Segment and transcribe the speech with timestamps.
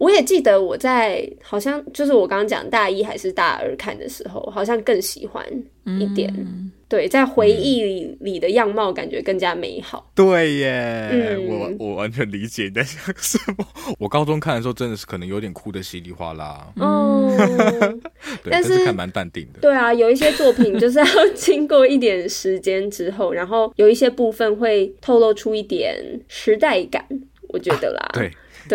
[0.00, 5.46] 我也记得我在好像就是我刚刚讲大一还是大二看的时候，好像更喜欢
[5.84, 6.32] 一点。
[6.36, 10.10] 嗯对，在回忆里的样貌感觉更加美好。
[10.12, 13.64] 对耶，嗯、我我完全理解你在想什么。
[14.00, 16.66] 我高中看的时候真的是可能有点哭的稀里哗啦。
[16.74, 17.32] 哦，
[18.50, 19.60] 但是，但是看蛮淡定的。
[19.60, 27.06] 对啊，有一些作品就是要经过一点时间之后，然后有一些部分会透露出一点时代感，
[27.50, 28.00] 我觉得啦。
[28.00, 28.32] 啊、对。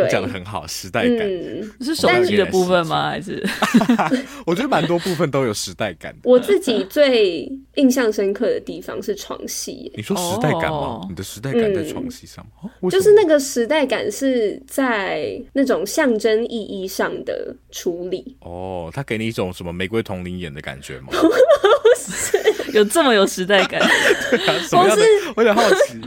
[0.09, 3.09] 讲的很好，时代感、嗯、是手机的部分吗？
[3.09, 3.43] 还是？
[4.45, 6.19] 我觉得蛮多部分都有时代感的。
[6.23, 9.91] 我自己最印象深刻的地方是床戏。
[9.95, 10.77] 你说时代感吗？
[10.77, 12.89] 哦、你的时代感在床戏上吗、嗯？
[12.89, 18.35] 就是那个时代感是在那种象征意义上的处理。
[18.41, 21.09] 哦，他给你一种什么玫瑰同龄眼的感觉吗？
[22.73, 23.81] 有这么有时代感？
[24.29, 25.03] 对啊，什么样的？
[25.35, 25.99] 我有点好奇。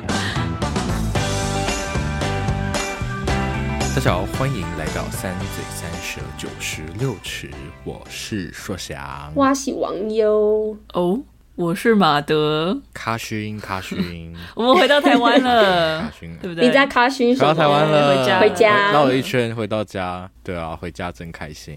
[3.95, 7.51] 大家好，欢迎来到三嘴三舌九十六尺，
[7.85, 11.21] 我是硕翔，我是王优哦，
[11.57, 16.69] 我是马德，卡勋卡勋， 我们回到台湾了， 卡勋对不对？
[16.69, 17.35] 你在卡勋？
[17.35, 21.77] 回到台湾了，回家回家，绕了一圈回到家，对啊，回家真开心。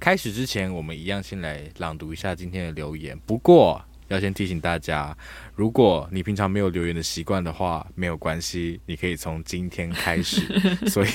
[0.00, 5.14] 开始之前，我们一样先来朗读一下今天的留言，不过要先提醒大家。
[5.58, 10.40] 如果你平常没有留言的习惯的话，没有关系，你可以从今天开始。
[10.86, 11.08] 所以，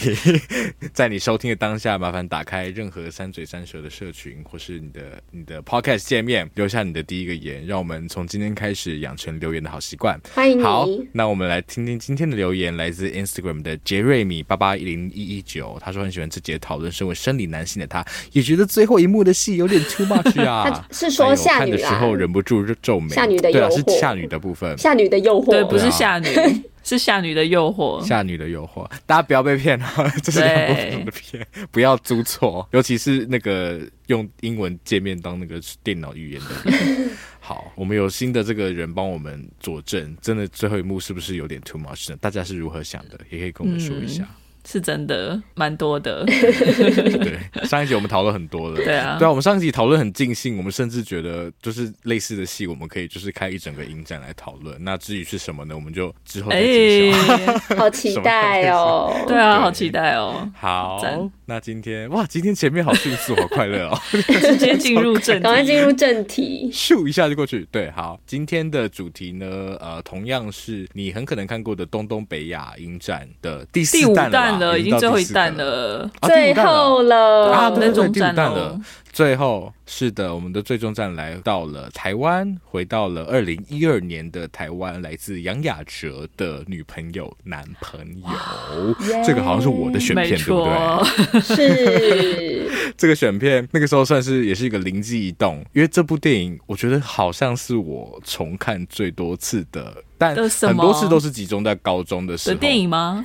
[0.91, 10.19] 在你收听的当下，麻烦打开任何三嘴三舌的社群，或是你的你的 Podcast 界面，留下你的第一个言，让我们从今天开始养成留言的好习惯。
[10.33, 10.61] 欢迎你。
[10.61, 20.67] 好，那我们来听听今天的留言，来自 Instagram 的杰瑞米八八零一一九，他说很喜欢这节讨论，身为生理男性的他，也觉得最后一幕的戏有点 too much 啊。
[20.69, 23.07] 他是说下女看的时候忍不住皱眉。
[23.15, 26.27] 下女的诱惑，对啊，是下女的部分，夏女的诱惑，对，不是夏女，
[26.83, 29.93] 是夏女的诱惑，夏女的诱惑，大家不要被骗啊！
[30.21, 36.73] 这是两部不同的骗，不要租错，尤其是那个用英文界面当那个电脑语言的。
[37.39, 42.17] 好，我们有新的这个人帮我们佐证，真的最后一幕是不是有点 too much 呢？
[42.19, 43.19] 大家是如何想的？
[43.29, 44.23] 也可以跟我们说一下。
[44.23, 54.81] 嗯是真的蛮多的，对，上一集我们讨论很多的，对啊，对啊，我们上一集讨论很尽兴，我们甚至觉得就是类似的戏，我们可以就是开一整个影展来讨论。
[54.83, 55.75] 那至于是什么呢？
[55.75, 57.17] 我们就之后再揭晓。
[57.33, 59.13] 哎， 好期待哦！
[59.27, 60.49] 对啊，好期待哦！
[60.57, 61.01] 好，
[61.45, 63.99] 那今天哇，今天前面好迅速，好快乐哦！
[64.11, 67.67] 直接进入正，赶快进入正题， 咻一下就过去。
[67.69, 74.52] 对，好，今天的主题呢，呃，同样是你很可能看过的东东北亚影展的第四弹。
[74.59, 77.69] 了，已经最后一弹了，最后了啊！
[77.69, 78.79] 对对对，第五弹了。
[79.11, 91.39] 最后是的，我们的最终站来到了台湾，回到了二零一二年的台湾，来自杨雅哲的女朋友男朋友，这个好像是我的选片，对不对？
[91.45, 102.55] 是这个选片，那个时候算是也是一个灵机一动，因为这部电影我觉得好像是我重看最多次的，但很多次都是集中在高中的时候。
[102.55, 103.23] 的电影吗？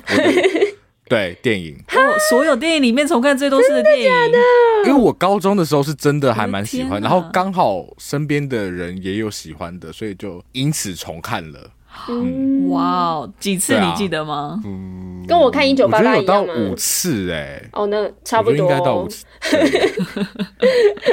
[1.09, 1.75] 对电影，
[2.29, 4.37] 所有电影里面重看最多次的电影，真的假
[4.83, 4.89] 的？
[4.89, 11.71] 因为我高中的时候是真的还蛮喜欢，然后刚好身边的人也有喜欢的，所以就因此重看了。
[12.07, 14.61] 嗯，哇，几次你记得吗？
[14.65, 16.53] 嗯，跟我看一九八八一样吗？
[16.53, 17.61] 我觉得有到五次哎。
[17.73, 19.25] 哦，那差不多应该到五次。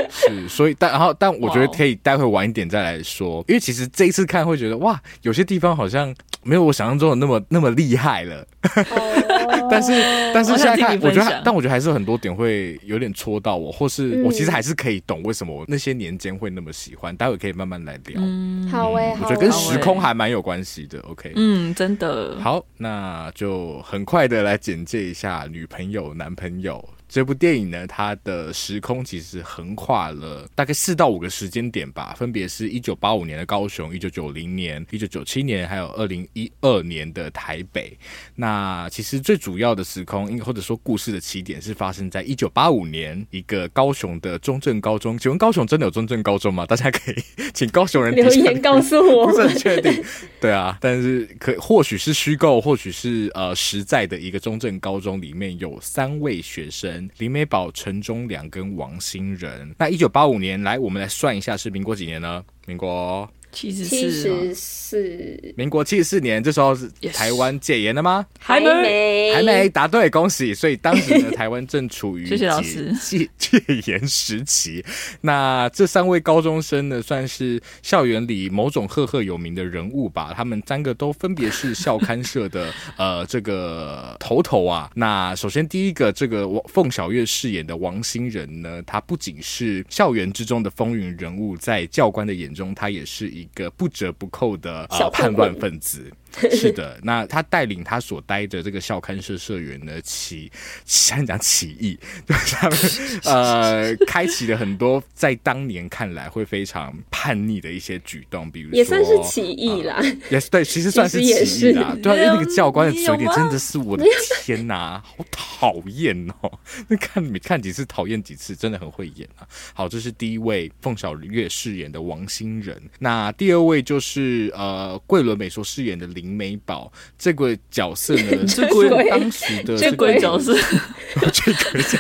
[0.09, 8.47] 是，所以但然后但我觉得可以待会晚一点再来说，因为其实这一次看会觉得哇，有些地方好像没有我想象中的那么那么厉害了。
[9.69, 9.93] 但是
[10.33, 17.17] 但是现在看，我觉得但我觉得还是很多点会有点戳到我，或是我其实还是可以懂为什么我那些年间会那么喜欢。
[17.17, 18.21] 待会可以慢慢来聊。
[18.21, 20.99] 嗯，好诶，我觉得跟时空还蛮有关系的。
[21.03, 22.41] OK，嗯，真的。
[22.41, 37.97] 好，那就很快的来简介一下女朋友男朋友这部电影呢，它的时空其实横跨了大概四到五个时间点吧，分别是一九八五年的高雄、一九九零年、一九九七年，还有二零一二年的台北。
[38.35, 45.19] 那其实最主要的时空，应该或者说故事的起点是发生在一九八五年一个高雄的中正高中。
[45.19, 46.67] 请问高雄真的有中正高中吗？
[46.67, 47.17] 大家可以
[47.55, 50.05] 请高雄人留言告诉 我，不是很确定。
[50.41, 59.75] 对啊，但是可或许是虚构，或许是呃实在的一个中正高中里面有三位学生：林美宝、陈忠良跟王兴仁。
[59.79, 62.45] 那一九八五年来，我们来算一下是民国几年呢？
[62.67, 63.29] 民国。
[63.57, 68.27] 七十四，民国七十四年，这时候是台湾戒严了吗？
[68.39, 70.53] 还没，还没，答对，恭喜！
[70.53, 74.85] 所以当时呢，台湾正处于谢谢老师戒戒严时期。
[75.23, 80.35] 那这三位高中生呢，算是校园里某种赫赫有名的人物吧？
[80.37, 84.91] 他们三个都分别是校刊社的 呃这个头头啊。
[84.95, 93.46] 那首先第一个，这个凤小月饰演的王新仁呢，他不仅是校园之中的风云人物，在教官的眼中，他也是一。
[93.47, 96.13] 一个不折不扣的呃叛乱分子。
[96.53, 100.53] 是的，那他带领他所待的这个校刊社社员呢，起
[100.85, 102.79] 想讲起义，就是他们
[103.25, 109.99] 呃，开启了很多在当年看来会非常叛逆的一些举动，比如说也算是起义啦，
[110.31, 111.97] 也是对，其实算是起义啦。
[112.03, 114.05] 对，因为那个教官的嘴脸真的是我的
[114.43, 116.59] 天哪，好讨厌哦！
[116.89, 119.49] 那看你看几次，讨厌几次，真的很会演啊。
[119.73, 126.26] 好，这是第一位凤小岳饰演的王心仁，那第二位就是呃，桂纶镁所饰演的林。
[126.27, 130.53] 林美宝这个角色呢， 这个当时的这个角色，
[131.33, 131.99] 这个角色，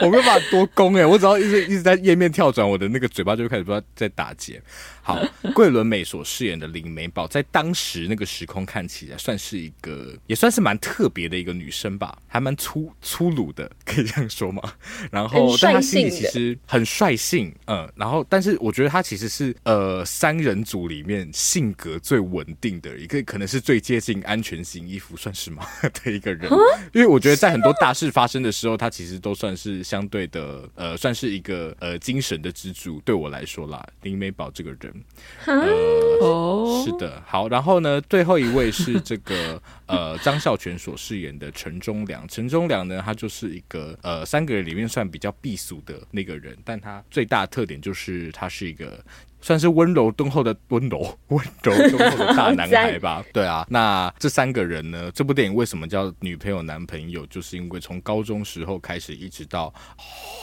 [0.00, 4.62] 我没有办法多攻哎，我只要一直一直在页面跳转，我的那个嘴巴就开始不知道在打结。
[5.08, 5.18] 好，
[5.56, 14.62] 桂纶镁所饰演的林美宝，在当时那个时空看起来，算是一个，也算是蛮特别的一个女生吧，还蛮粗粗鲁的，可以这样说吗？
[15.10, 25.66] 然后，但她心里其实很率性，嗯，然后，但是我觉得她其实是呃三人组里面性格最稳定的一个，可能是最接近安全型衣服，算是吗
[26.04, 26.50] 的一个人？
[26.92, 33.00] 因为我觉得在很多大事发生的时候，她其实都算是相对的，呃，算是一个呃精神的支柱。
[33.06, 34.92] 对我来说啦，林美宝这个人。
[35.46, 42.26] 呃， 是的，好，然后呢，最后一位是这个 呃张孝全所饰演的陈忠良。
[42.28, 49.02] 陈忠良呢，他就是一个呃三个人里面算比较避俗的那个人，但他最大的特点就是他是一个。
[49.40, 50.98] 算是温柔敦厚的温柔
[51.28, 53.24] 温柔敦厚的大男孩吧。
[53.32, 55.10] 对啊，那这三个人呢？
[55.14, 57.24] 这部电影为什么叫女朋友男朋友？
[57.26, 59.72] 就是因为从高中时候开始，一直到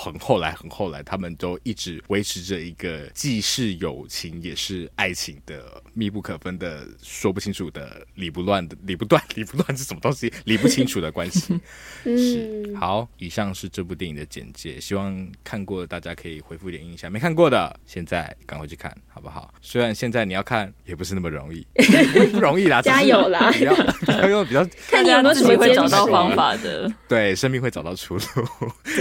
[0.01, 10.31] 很后来很后来，他们都一直维持着一个既是友情也是爱情的密不可分的、说不清楚的、理不乱 的、理不断、理不乱是什么东西？
[10.45, 11.59] 理不清楚的关系。
[12.03, 18.84] 是好，以上是这部电影的简介，希望看过的大家可以回复一点印象，没看过的现在赶快去看。
[18.85, 19.51] 看好不好？
[19.61, 21.65] 虽然现在你要看也不是那么容易，
[22.31, 23.49] 不容易啦，加油啦！
[23.57, 26.91] 比较比较比较，看你有没有什么会找到方法 的。
[27.07, 28.23] 对，生命会找到出路。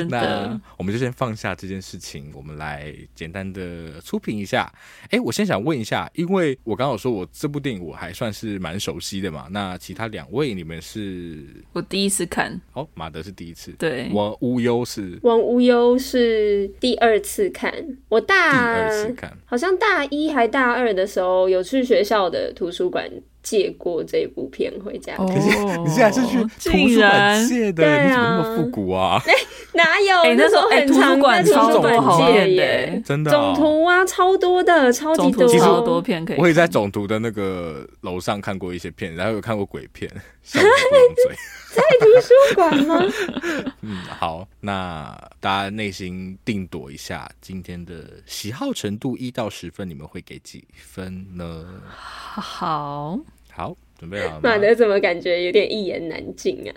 [0.08, 4.72] 那我们就先放下这件事情，我们来简单的粗评一下。
[5.10, 9.48] 哎，我先想问一下，因为我刚刚有说我这部电影我还算是蛮熟悉的嘛。
[9.50, 11.44] 那其他两位你们是？
[11.75, 12.58] 我第一次看。
[12.72, 13.72] 哦，马德是第一次。
[13.72, 15.19] 对，王无忧是。
[15.22, 17.75] 王无忧是第二次看。
[18.08, 19.74] 我大第二次看，好像。
[19.79, 23.11] 大一还大二的时候，有去学校的图书馆
[23.43, 25.26] 借过这部片回家看。
[25.26, 25.49] 可是
[25.79, 28.05] 你现在是去图书馆借的？
[28.05, 29.23] 你怎么那么复古啊？
[29.26, 29.32] 欸、
[29.75, 30.23] 哪有？
[30.23, 33.54] 欸、那时候很常在图书馆借耶，真的、哦。
[33.54, 36.37] 总图啊，超多的，超级多，超多片可以。
[36.38, 40.11] 我也在总图的那个楼上看过一些片，然后有看过鬼片。
[40.44, 43.00] 在图书馆吗？
[43.82, 51.82] 嗯，好，那大家内心定夺一下，今天的喜好程度一到十分，你们会给几分呢？
[51.90, 53.18] 好。
[53.50, 54.40] 好，准备好了吗？
[54.42, 56.74] 马德怎么感觉有点一言难尽啊？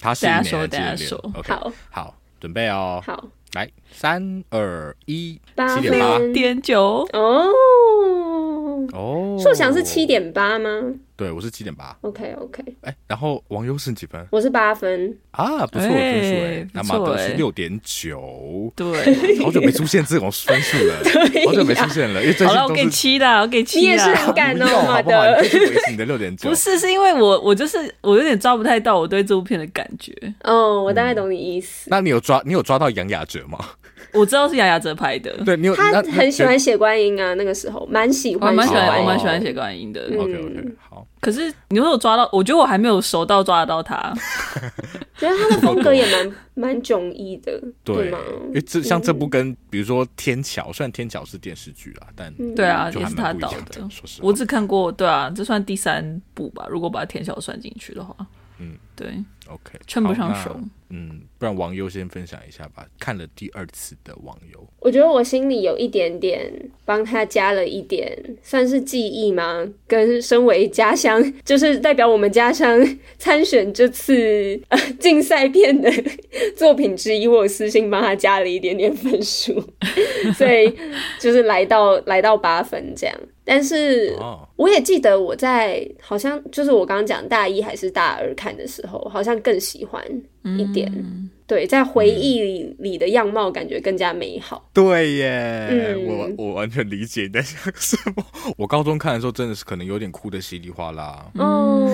[0.00, 7.08] 他是大家说，大家说，OK，好，好，准备哦，好，来，三二一，八七点八点九。
[7.12, 7.50] 哦
[8.92, 10.68] 哦，硕翔是七点八吗？
[11.16, 11.96] 对，我是七点八。
[12.00, 12.62] OK OK。
[12.80, 14.26] 哎，然后王优是几分？
[14.30, 16.68] 我是八分啊，不错的分数哎。
[16.72, 18.72] 那马德是六点九。
[18.74, 20.96] 对，好久没出现这种分数了，
[21.46, 22.58] 好久没出现了，因为最近都是。
[22.58, 23.78] 好了，我给七啦，我给七。
[23.78, 25.40] 你也是很敢哦，马德。
[25.88, 26.48] 你的六点九。
[26.48, 30.12] 不是，是因为我我就是我有点抓不太到我对这部片的感觉。
[30.42, 31.88] 哦，我大概懂你意思。
[31.90, 33.58] 那你有抓你有抓到杨雅哲吗？
[34.12, 35.32] 我知道是雅雅哲拍的。
[35.44, 40.08] 对，你有他很喜欢写观音啊，那个时候蛮喜欢，我蛮喜欢，哦我蛮喜欢写观音的。
[40.10, 42.28] 嗯 OK OK 好，可是你有没有抓到？
[42.32, 44.12] 我觉得我还没有熟到抓得到他。
[45.16, 48.18] 觉得他的风格也蛮蛮迥异的，对吗？
[48.48, 53.80] 因为这像这部跟比如说《天桥》，虽然《天桥》是电视剧啊，但对啊，也是他导的。
[53.88, 56.66] 说实话，我只看过，对啊，这算第三部吧？
[56.68, 58.26] 如果把《天桥》算进去的话，嗯，
[58.96, 59.08] 对
[59.48, 60.60] ，OK，称不上好熟。
[60.90, 62.86] 嗯，不然王优先分享一下吧。
[63.00, 66.52] 看了第二次的网友，我觉得我心里有一点点
[66.84, 69.66] 帮他加了一点，算是记忆吗？
[69.88, 72.80] 跟身为家乡，就是代表我们家乡
[73.18, 75.90] 参选这次呃 竞赛片的
[76.56, 79.60] 作品之一，我有私信帮他加了一点点分数，
[80.36, 80.72] 所以
[81.18, 83.16] 就是来到来到八分这样。
[83.44, 90.02] 但是哦我也记得我在好像就是我刚刚讲大一还是大二看的时候，好像更喜欢
[90.58, 90.90] 一点。
[91.46, 94.66] 对，在回忆里里的样貌感觉更加美好。
[94.72, 98.24] 对耶，嗯我我完全理解你在想什么。
[98.56, 101.86] 我高中看的时候真的是可能有点哭的稀里哗啦，哦，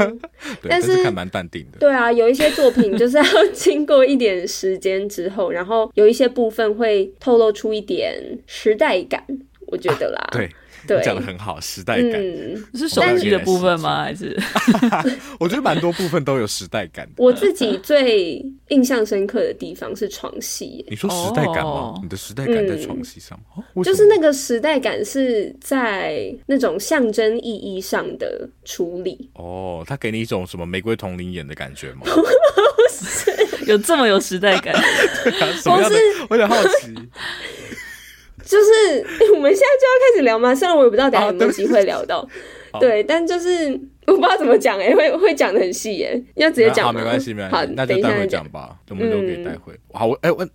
[0.62, 1.78] 对，但是但是看蛮淡定的。
[1.78, 9.22] 对啊，有一些作品就是要经过一点时间之后，然后有一些部分会透露出一点时代感，
[9.66, 10.28] 我觉得啦。
[10.32, 10.50] 对，
[10.86, 12.12] 对，讲的很好，时代感。
[12.12, 14.02] 嗯，是手机的部分吗？
[14.04, 14.36] 还是
[15.40, 17.08] 我觉得蛮多部分都有时代感。
[17.16, 22.00] 我自己最印象深刻的地方是床戏耶，你说时代感吗哦？
[22.02, 23.38] 你的时代感在床戏上
[23.84, 29.30] 就是那个时代感是在那种象征意义上的处理。
[29.34, 32.02] 哦，他给你一种什么玫瑰同林眼的感觉吗？
[33.66, 34.74] 有这么有时代感？
[35.62, 35.96] 什么样的？
[36.28, 36.94] 我有点好奇。
[38.44, 42.28] 就是我们现在就要开始聊吗，虽然我也不知道等下有没有机会聊到，
[42.72, 42.78] 好。
[42.78, 43.68] 对，但就是
[44.06, 48.42] 我不知道怎么讲哎、会会讲的很细耶，要直接讲好，没关系，没关系，好那等就待会讲。
[48.42, 49.72] 讲吧，我们留给待会。
[49.92, 50.46] 好，我哎，我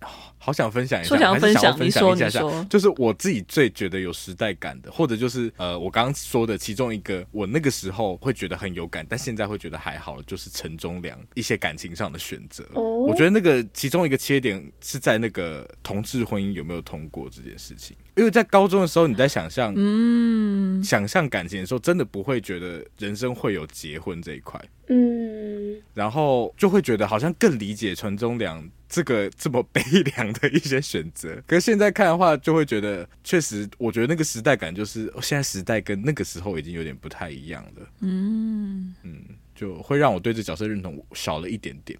[0.42, 12.64] 好想分享一下，说想要还是想要分分享享一下下就是我自己最觉得有时代感的，或者就是呃，我刚刚说的其中一个，我那个时候会觉得很有感，但现在会觉得还好，就是陈忠良一些感情上的选择。
[12.72, 24.60] 哦我觉得那个其中一个切点是在那个同志婚姻有没有通过这件事情，因为在高中的时候你在想象，嗯，想象感情的时候，真的不会觉得人生会有结婚这一块。
[24.88, 29.80] 嗯，然后就会觉得好像更理解陈忠良这个这么悲
[30.16, 31.40] 凉的一些选择。
[31.46, 37.86] 可是现在看的话，就会觉得确实，我觉得那个时代感就是现在时代跟那个时候已经有点不太一样了。
[38.00, 39.22] 嗯嗯，
[39.54, 41.98] 就会让我对这角色认同少了一点点。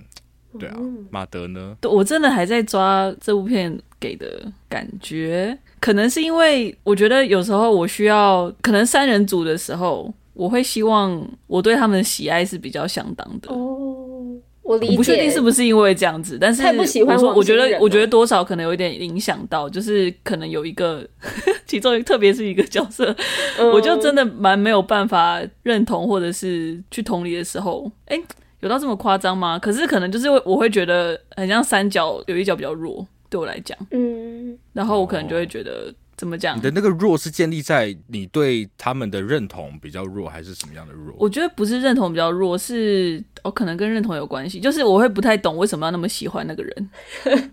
[0.58, 0.76] 对啊，
[1.12, 1.76] 马德呢？
[1.82, 13.48] 我真的还在抓这部片给的感觉，可能是因为我觉得有时候我需要，可能三人组的时候，我会希望我对他们的喜爱是比较相当的。
[13.52, 14.36] 哦，
[14.70, 21.04] 我理解，不确定是不是因为这样子，但是太不喜欢我说，我觉得我觉得多少可能有一点影响到，就是可能有一个
[21.66, 23.14] 其中一个，特别是一个角色，
[23.58, 23.68] 嗯。
[23.72, 28.20] 我就真的蛮没有办法认同或者是去同理的时候，哎、
[28.60, 29.58] 有到这么夸张吗？
[29.58, 36.60] 可是可能就是我会觉得很像三角有一角比较弱，对我来讲，嗯，然后我可能就会觉得、怎么讲你？
[36.60, 41.16] 的那个弱是建立在你对他们的认同比较弱，还是什么样的弱？
[41.18, 44.60] 我觉得不是认同比较弱，是哦，可能跟认同有关系。
[44.60, 46.90] 就是我会不太懂为什么要那么喜欢那个人。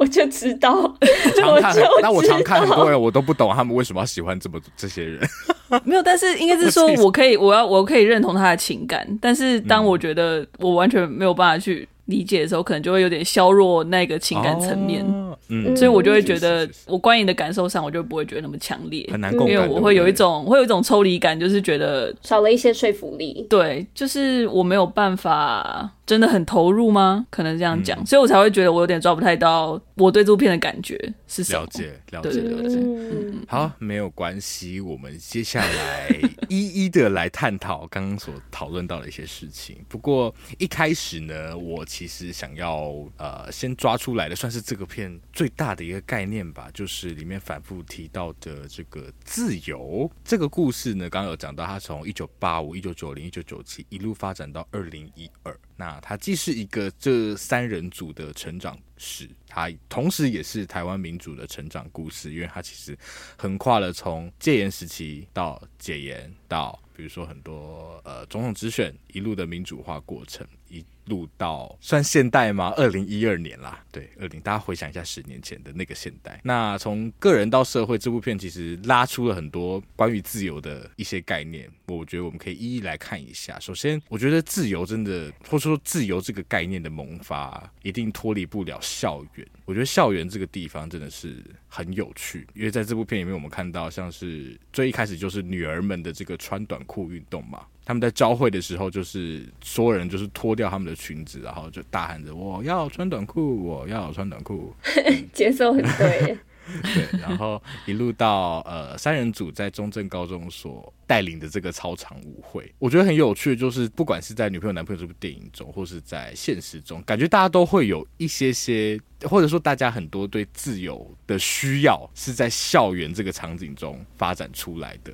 [0.00, 0.72] 我就知道，
[1.38, 5.20] 常看那我常看很多人，我都不懂他们为什么要喜欢这么这些人。
[5.84, 15.74] 没有，但是应该是说，我可以，我要，我可以认同他的情感，但是当我觉得我完全没有办法去理解的时候，可能就会有点削弱那个情感层面，哦嗯。
[15.74, 23.46] 所以我就会觉得我观影的感受上，我就不会觉得那么强烈，很难共感，因为我会有一种，会有一种抽离感，就是觉得，少了一些说服力。
[23.48, 27.26] 对，就是我没有办法真的很投入吗？
[27.30, 30.96] 可能这样讲，嗯所以我才会觉得我有点抓不太到我对这部片的感觉
[31.28, 31.66] 是什么了。
[31.70, 32.76] 解了解了解。
[32.76, 36.08] 嗯，好，没有关系，我们接下来
[36.48, 39.76] 一一的来探讨刚刚所讨论到的一些事情。
[39.88, 50.10] 不过一开始呢，我其实想要呃先抓出来的，算是这个片最大的一个概念吧，就是里面反复提到的这个自由。
[50.24, 55.56] 这个故事呢，刚刚有讲到，它从一九八五、一九九零、一九九七一路发展到二零一二。
[55.82, 62.96] 那它既是一个这三人组的成长史，它同时也是台湾民主的成长故事，因为它其实
[63.36, 72.72] 横跨了从戒严时期到解严，到比如说很多呃总统直选一路的民主化过程，一录到算现代吗？
[72.76, 76.40] 二零一二年啦，对，二零大家回想一下十年前的那个现代。
[76.44, 83.58] 那从个人到社会，这部片其实拉出了很多关于自由的一些概念，我觉得我们可以一一来看一下。
[83.58, 89.46] 首先，我觉得自由真的，或者说自由这个概念的萌发，一定脱离不了校园。
[89.64, 97.66] 我觉得校园这个地方真的是很有趣，因为在这部片里面，我们看到像是最一开始就是女儿们的这个穿短裤运动嘛。
[97.84, 104.74] 他们在朝会的时候，就是所有人就是脱掉他们的裙子，然后就大喊着“我要穿短裤，我要穿短裤”，
[105.32, 106.38] 节奏很对。
[106.94, 125.12] 对，然后一路到呃三人组在中正高中所带领的这个操场舞会，我觉得很有趣就是，不管是在女朋友男朋友这部电影中，或是在现实中，感觉大家都会有一些些，或者说大家很多对自由的需要，是在校园这个场景中发展出来的。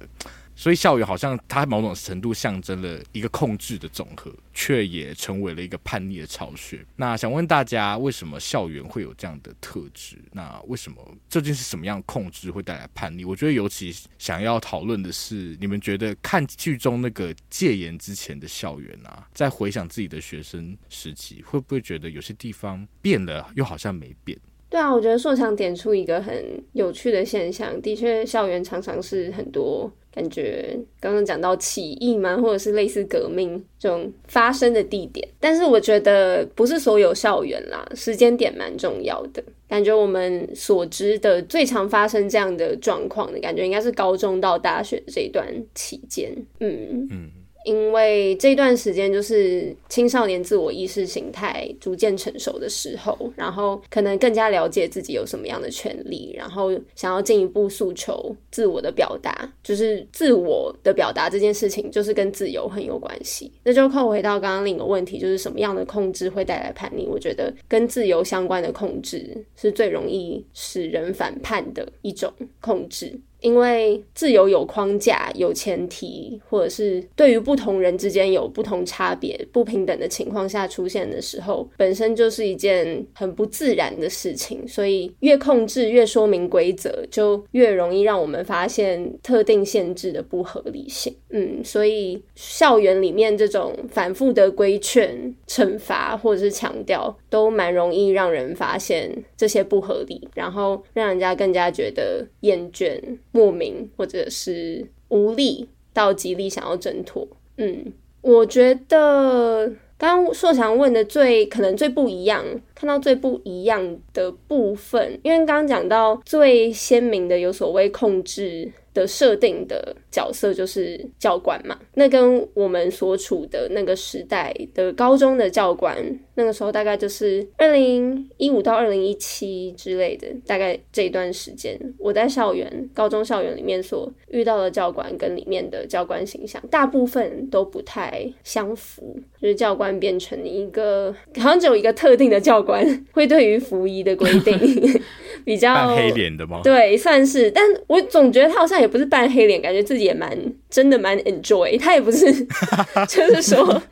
[0.58, 6.84] 所以校园好像它某种程度象征了一个控制的总和，却也成为了一个叛逆的巢穴。
[6.96, 10.16] 那想问大家，为什么校园会有这样的特质？
[10.32, 10.98] 那为什么
[11.28, 13.24] 究竟是什么样控制会带来叛逆？
[13.24, 24.36] 我觉得尤其想要讨论的是，你们觉得看剧中那个戒严之前的校园啊，在回想自己的学生时期，会不会觉得有些地方变了，又好像没变？
[24.68, 35.26] 对啊，我觉得硕强点出一个很有趣的现象，的确，校园常常是很多感觉刚刚讲到起义嘛，或者是类似革命这种发生的地点。
[35.38, 39.40] 但是我觉得不是所有校园啦，时间点蛮重要的。
[39.68, 46.34] 感觉我们所知的最常发生这样的状况的感觉，应该是高中到大学这一段期间。
[46.58, 47.30] 嗯嗯。
[47.68, 63.52] 因为这段时间就是青少年自我意识形态逐渐成熟的时候，然后可能更加了解自己有什么样的权利，然后想要进一步诉求自我的表达，就是自我的表达这件事情，就是跟自由很有关系。
[63.62, 67.06] 那就扣回到刚刚另一个问题，就是什么样的控制会带来叛逆？
[67.06, 72.32] 我觉得跟自由相关的控制是最容易使人反叛的一种
[72.62, 73.20] 控制。
[73.40, 84.66] 因为自由有框架、有前提，或者是对于不同人之间有不同差别、不平等的情况下出现的时候，本身就是一件很不自然的事情。
[84.66, 91.14] 所以越控制、越说明规则，就越容易让我们发现特定限制的不合理性。
[91.30, 102.98] 嗯，所以校园里面这种反复的规劝、惩罚或者是强调，都蛮容易让人发现这些不合理，然后让人家更加觉得厌倦。
[103.32, 112.44] 莫名或者是无力到极力想要挣脱，嗯，我觉得刚刚硕强问的最可能最不一样，
[112.74, 125.96] 看到最不一样的部分，因为刚刚讲到最鲜明的有所谓控制的设定的角色就是教官嘛，那跟我们所处的那个时代的高中的教官，
[126.34, 144.58] 那个时候大概就是二零一五到二零一七之类的，大概这一段时间，我在校园高中校园里面所遇到的教官跟里面的教官形象，大部分都不太相符，就是教官变成一个好像只有一个特定的教官会对于服仪的规定。
[145.48, 146.60] 比较扮黑脸的吗？
[146.62, 150.30] 对，算是，但我总觉得他好像也不是扮黑脸，感觉自己也蛮
[150.68, 151.80] 真的蛮 enjoy。
[151.80, 152.30] 他也不是，
[153.08, 153.82] 就是说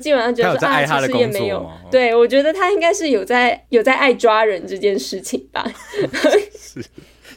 [0.00, 1.70] 基本上觉得说啊，其实也没有。
[1.88, 5.64] 对，我觉得他应该是有在有在爱抓人这件事情吧。
[6.58, 6.84] 是。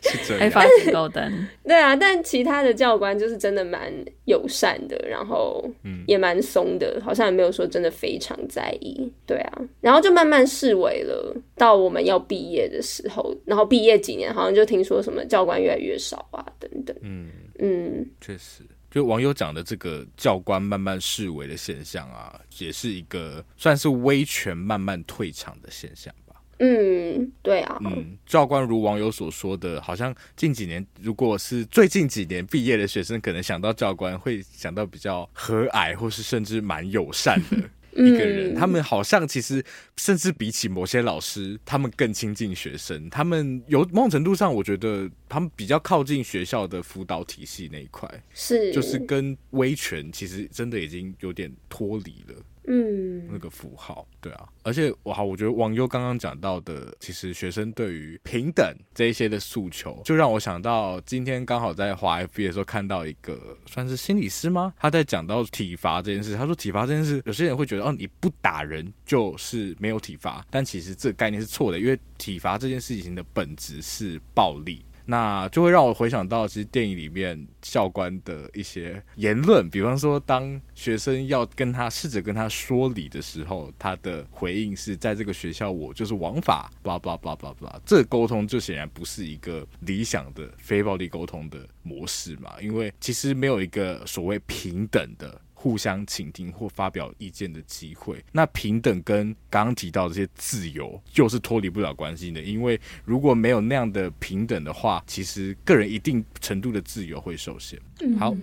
[0.02, 1.32] 是爱发警告单，
[1.64, 3.92] 对啊，但其他的教官就是真的蛮
[4.26, 5.64] 友善的，然后
[6.06, 11.36] 也蛮松的，好像也没有说真的非常在意，对啊，然后就慢慢式微了。
[11.56, 16.96] 到我们要毕业的时候，然后毕业几年，好像就听说什么教官越来越少啊，等等。
[17.02, 17.30] 嗯
[17.60, 26.14] 嗯，确实，就网友讲的这个教官慢慢式微的现象啊，也是一个算是威权慢慢退场的现象。
[26.60, 27.78] 嗯，对啊。
[27.86, 37.58] 嗯，教官如网友所说的，好像近几年，如果是最近几年毕业的学生，可能想到教官会想到比较和蔼，或是甚至蛮友善的
[38.04, 38.54] 一个人。
[38.54, 39.64] 嗯、他们好像其实
[39.98, 43.10] 甚至比起某些老师，他们更亲近学生。
[43.10, 52.36] 他们有某种程度上，我觉得他们比较靠近学校的辅导体系那一块，是就是跟威权其实真的已经有点脱离了。
[52.68, 64.74] 嗯，那个符号，对啊，而且我好，我觉得网友刚刚讲到的，其实学生对于平等这一些的诉求，就让我想到今天刚好在华 FB 的时候看到一个算是心理师吗？
[64.78, 74.84] 他在讲到体罚这件事，他说体罚这件事，有些人会觉得哦，你不打人就是没有体罚，但其实这个概念是错的，因为体罚这件事情的本质是暴力。
[75.10, 95.40] 那就会让我回想到，其实电影里面教官的一些言论，比方说，当学生要跟他试着跟他说理的时候，他的回应是在这个学校，我就是王法，巴拉巴拉巴拉巴拉，这沟通就显然不是一个理想的非暴力沟通的模式嘛，因为其实没有一个所谓平等的。
[95.68, 98.24] 互相倾听或发表意见的机会。
[98.32, 102.42] 那平等跟刚刚提到这些自由，就是脱离不了关系的。
[102.42, 107.78] 因为如果没有那样的平等的话，其实个人一定程度的自由会受限。
[108.18, 108.34] 好，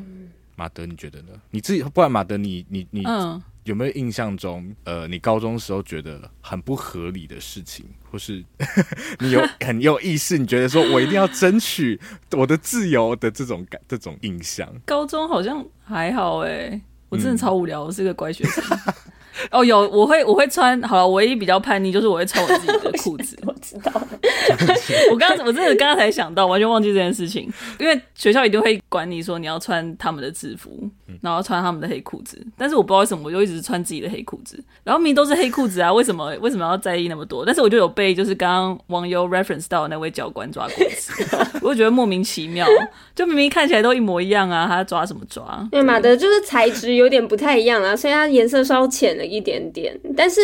[0.55, 1.33] 马德，你觉得呢？
[1.51, 3.07] 你自己，不然马德你，你你你。
[3.07, 8.45] 嗯有没有印象中，呃，你高中时候觉得很不合理的事情，或是
[9.19, 11.99] 你有很有意识，你觉得说我一定要争取
[12.33, 14.71] 我的自由的这种感，这种印象？
[14.85, 16.79] 高中好像还好哎，
[17.15, 18.65] 我真的超无聊，嗯、我是个乖学生。
[19.51, 23.37] 哦，有我会我会穿好了，唯一比较叛逆就是我会穿我自己的 裤子。
[23.47, 23.93] 我知道，
[25.11, 30.89] 我刚我真的刚刚才想到，完全忘记这件事情，因为学校一定会管你说你要穿他们的制服，
[31.21, 32.45] 然后穿他们的黑裤子。
[32.57, 34.63] 但是我不知道为什么，我就一直穿自己的黑裤子。
[34.83, 37.45] 然后明明都是黑裤子啊，为什么为什么要在意那么多？
[37.45, 41.25] 但是我就有被就是刚刚网友 reference 到的那位教官抓过一次，
[41.63, 42.67] 我就觉得莫名其妙，
[43.15, 45.67] 就明明看起来都一模一样啊，他抓什么抓？
[45.71, 49.24] 对嘛的，就是材质有点不太一样啊，所以它颜色稍浅了。
[49.25, 50.41] 一点点，但是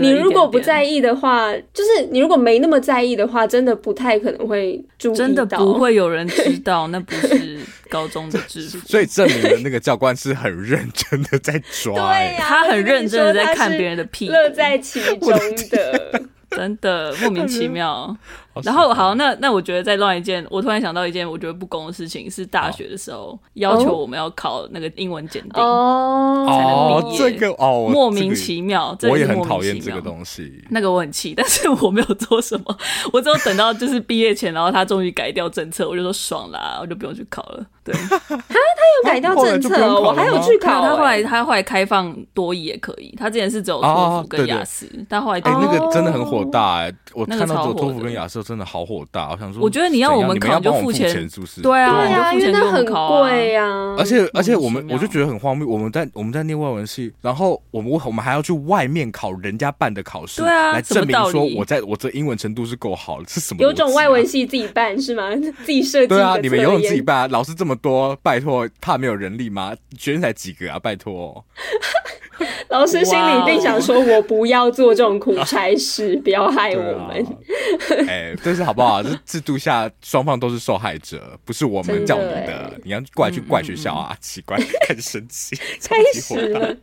[0.00, 15.30] 你如果不在意的话，就是你如果没那么在意的话，真的不太可能会注意到，真的不会有人知道那不是高中的制服， 所以证明了那个教官是很认真的在抓，对呀、啊，他很认真的在看别人的屁，乐在其中
[15.70, 16.22] 的。
[16.54, 18.16] 真的莫名其妙。
[18.62, 27.18] 然后好，那那我觉得再乱一件，我突然想到一件我觉得不公的事情，是大学的时候要求我们要考那个英文检定哦，才能毕业。
[27.18, 30.62] 这个哦，莫名其妙，我也很讨厌这个东西。
[30.70, 32.78] 那个我很气，但是我没有做什么，
[33.12, 37.64] 我只有等到就是毕业前，然后他终于改掉政策，我就说爽啦，我就不用去考了。
[37.82, 40.80] 对， 他他有改掉政策，我还有去考。
[40.80, 48.43] 他后来他后来开放多益也可以，他之前是只有托福跟雅思，但后来哎那个真的很火大哎，我看到只有托福跟雅思。
[48.44, 51.62] 真的好火大，我想说，我觉得你要我们考就付钱，是不是？
[51.62, 53.64] 对啊，对啊，因为那很贵呀。
[53.98, 63.62] 而且而且我们我就觉得很荒谬，我们在我们在念外文系，然后我们我们还要去外面考人家办的考试，对啊，来证明说我在我这英文程度是够好的，是什么？
[63.62, 65.34] 有种外文系自己办是吗？
[65.64, 66.08] 自己设计？
[66.08, 69.74] 对啊，你们有种自己办，啊老师这么多，拜托，怕没有人力吗？
[69.98, 71.44] 学生才几个啊，拜托。
[72.68, 77.26] 老师心里一定想说：“我不要做这种苦差事，不要害我们。”
[78.08, 79.02] 哎，但是好不好？
[79.02, 84.16] 这制度下双方都是受害者，不是我们叫你的，你要过来去怪学校啊！
[84.20, 86.74] 奇怪，开始生气， 开始了。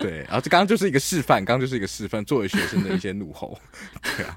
[0.00, 3.58] 对，然后这刚刚就是一个示范，刚刚就是一个示范，作为学生的一些怒吼。
[4.16, 4.36] 对啊。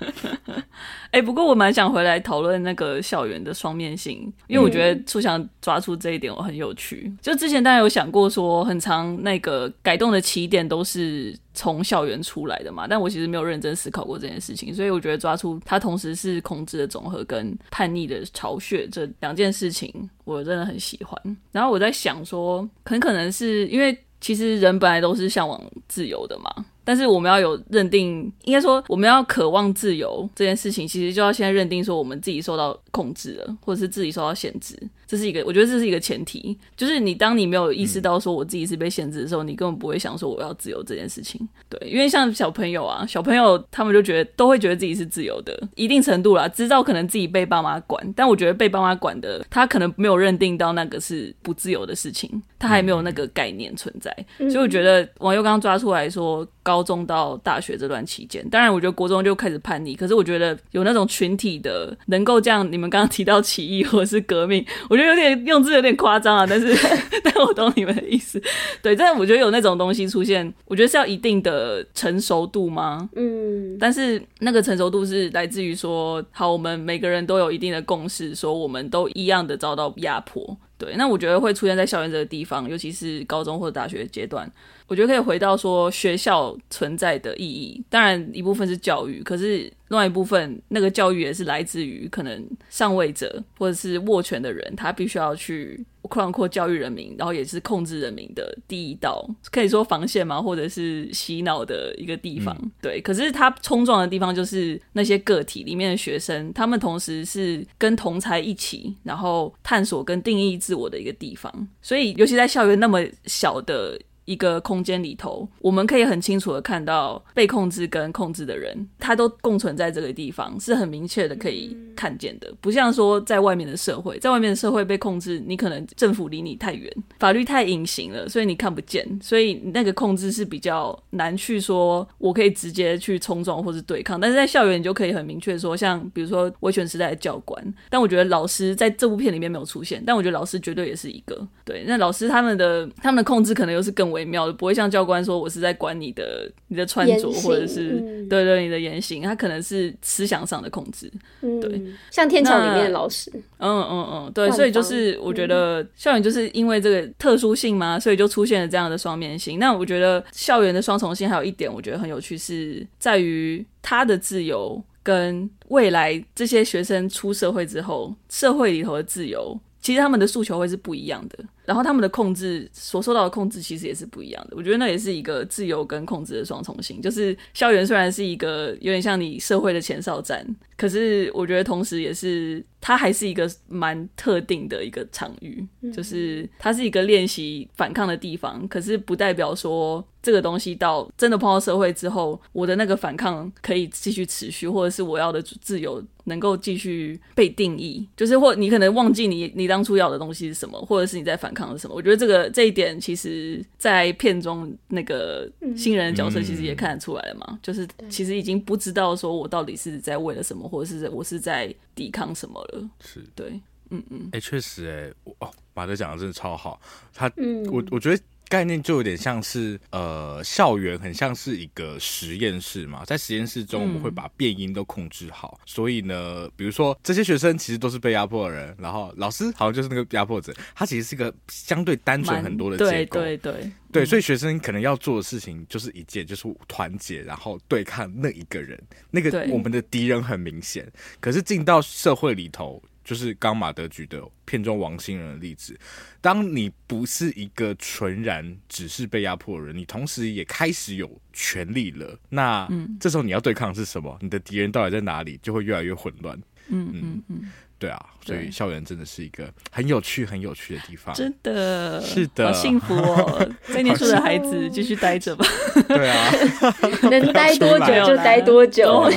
[1.11, 7.11] 哎，不过我蛮想回来讨论那个校园的双面性，因为我觉得初翔抓出这一点我很有趣。
[7.21, 19.91] 就之前大家有想过说，很长那个改动的起点都是从校园出来的嘛，但我其实没有认真思考过这件事情，所以我觉得抓出它同时是控制的总和跟叛逆的巢穴这两件事情，
[20.23, 21.37] 我真的很喜欢。
[21.51, 26.65] 然后我在想说，很可能是因为其实人本来都是向往自由的嘛。
[26.83, 34.73] 但是我们要有认定，应该说我们要渴望自由这件事情，其实就要先认定说我们自己受到控制了，或者是自己受到限制，
[35.07, 36.57] 这是一个，我觉得这是一个前提。
[36.75, 41.47] 就是你当你没有意识到说我自己是被限制的时候，嗯、你根本不会想说我要自由这件事情。
[41.69, 54.13] 对，因为像小朋友啊，小朋友他们就觉得都会觉得自己是自由的，一定程度啦，知道可能自己被爸妈管，但我觉得被爸妈管的，他可能没有认定到那个是不自由的事情，他还没有那个概念存在。
[54.39, 56.47] 嗯、所以我觉得网友刚刚抓出来说。
[56.67, 59.95] 高中到大学这段期间，当然我觉得国中就开始叛逆。
[59.95, 66.45] 可是我觉得有那种群体的，能够这样，你们刚刚提到起义或者是革命，我觉得有点用字有点夸张啊。
[66.47, 66.75] 但是，
[67.23, 68.41] 但我懂你们的意思。
[68.81, 73.09] 对，但是我觉得有那种东西出现，我觉得是要一定的成熟度吗？
[73.15, 73.77] 嗯。
[73.79, 80.57] 但是那个成熟度是来自于说，好，我们每个人都有一定的共识，说我们都一样的遭到压迫。
[80.79, 84.51] 对，那我觉得会出现在校园这个地方，尤其是高中或者大学阶段。
[84.87, 102.57] 我觉得可以回到说学校存在的意义，当然一部分是教育，可是另外一部分那个教育也是来自于可能上位者或者是握权的人，他必须要去扩扩教育人民，然后也是控制人民的第一道，可以说防线嘛，或者是洗脑的一个地方。
[102.61, 111.51] 嗯、对，可是他冲撞的地方就是那些个体里面的学生，他们同时是跟同才一起，然后探索跟定义自我的一个地方。
[111.81, 113.99] 所以，尤其在校园那么小的。
[114.27, 134.19] 一个空间里头，我们可以很清楚的看到被控制跟控制的人，他都共存在这个地方，是很明确的可以看见的，不像说在外面的社会，在外面的社会被控制，你可能政府离你太远，法律太隐形了，所以你看不见，所以那个控制是比较难去说，我可以直接去冲撞或是对抗。
[134.19, 141.85] 但是在校园，你就可以很明确说，像比如说威权时代的教官，但我觉得老师在这部片里面没有出现，但我觉得老师绝对也是一个对。
[141.87, 151.79] 那老师他们的他们的控制可能又是更为微妙的，不会像教官说我是在管你的你的穿着或者是、嗯、对对你的言行，他可能是思想上的控制，嗯、对。
[152.09, 159.59] 像天桥里面的老师，嗯嗯嗯，对，所以就是我觉得校园就是因为这个特殊性嘛，所以就出现了这样的双面性。
[159.59, 171.39] 那我觉得校园的双重性还有一点，我觉得很有趣，是在于他的自由跟未来这些学生出社会之后，社会里头的自由，其实他们的诉求会是不一样的。
[171.63, 177.01] 然后他们的控制所受到的控制其实也是不一样的，我觉得那也是一个自由跟控制的双重性。
[177.01, 180.45] 就是校园虽然是一个有点像你社会的前哨站，
[180.75, 188.65] 可是我觉得同时也是它还是一个蛮特定的一个场域，就是它是一个练习反抗的地方。
[188.69, 198.07] 可是不代表说这个东西到真的碰到社会之后，我的那个反抗可以继续持续，或者是我要的自由能够继续被定义。
[198.15, 201.53] 就是或你可能忘记你你当初要的东西是什么，或者是你在反。
[201.57, 201.95] 抗什么？
[201.95, 207.47] 我觉得这个这一点，其实，在片中那个新人的角色，其实也看得出来了嘛。
[207.49, 212.89] 嗯、就是其实已经不知道说我到底是在为了什么，或者是我是在抵抗什么了。
[213.01, 214.29] 是对，嗯嗯。
[214.31, 216.79] 哎、欸，确实、欸，哎，哦，马德讲的真的超好。
[217.13, 218.23] 他，嗯、我我觉得。
[218.49, 238.81] 概念就有点像是，呃，校园很像是一个实验室嘛，在实验室中我们会把变音都控制好，嗯、所以呢，比如说这些学生其实都是被压迫的人，然后老师好像就是那个压迫者，他其实是一个相对单纯很多的结构，对对对，对，所以学生可能要做的事情就是一件，就是团结，然后对抗那一个人，
[239.11, 242.81] 那个我们的敌人很明显，可是进到社会里头。
[243.07, 245.79] 就是刚马德举的片中王星人的例子，
[246.19, 252.67] 当你不是一个纯然只是被压迫的人，你同时也开始有权利了，那
[252.99, 254.17] 这时候你要对抗的是什么？
[254.21, 255.39] 你的敌人到底在哪里？
[255.41, 256.37] 就会越来越混乱。
[256.67, 261.15] 嗯嗯嗯，对啊，所以校园真的是一个很有趣、很有趣的地方。
[261.15, 263.49] 真的是的，好幸福哦！
[263.73, 265.45] 在念书的孩子继续待着吧。
[265.87, 266.29] 对啊，
[267.09, 268.99] 能待多久就待多久。
[269.01, 269.09] 好，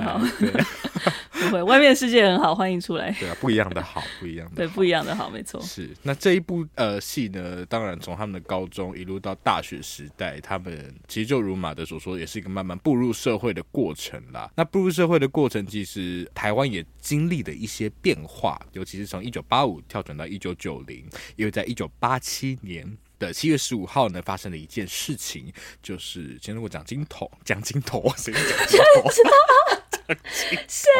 [0.00, 0.22] 好，好。
[1.36, 3.10] 不会，外面的世界很好，欢迎出来。
[3.20, 5.60] 对啊，不一样的好，不一样的对，不一样的好，没错。
[5.60, 14.50] 是那这一部呃戏呢，当然从他们的高中一路到大学时代，他们其实就如马德所说，也是一个慢慢步入社会的过程啦。
[14.56, 21.04] 那步入社会的过程，其实台湾也经历了一些变化，尤其是从一九八五跳转到一九九零，
[21.36, 25.52] 因为在一九八七年的七月十五号呢，发生了一件事情，
[25.82, 30.14] 就是前如果蒋金头，蒋金头，谁是蒋经头？
[30.68, 30.90] 谁？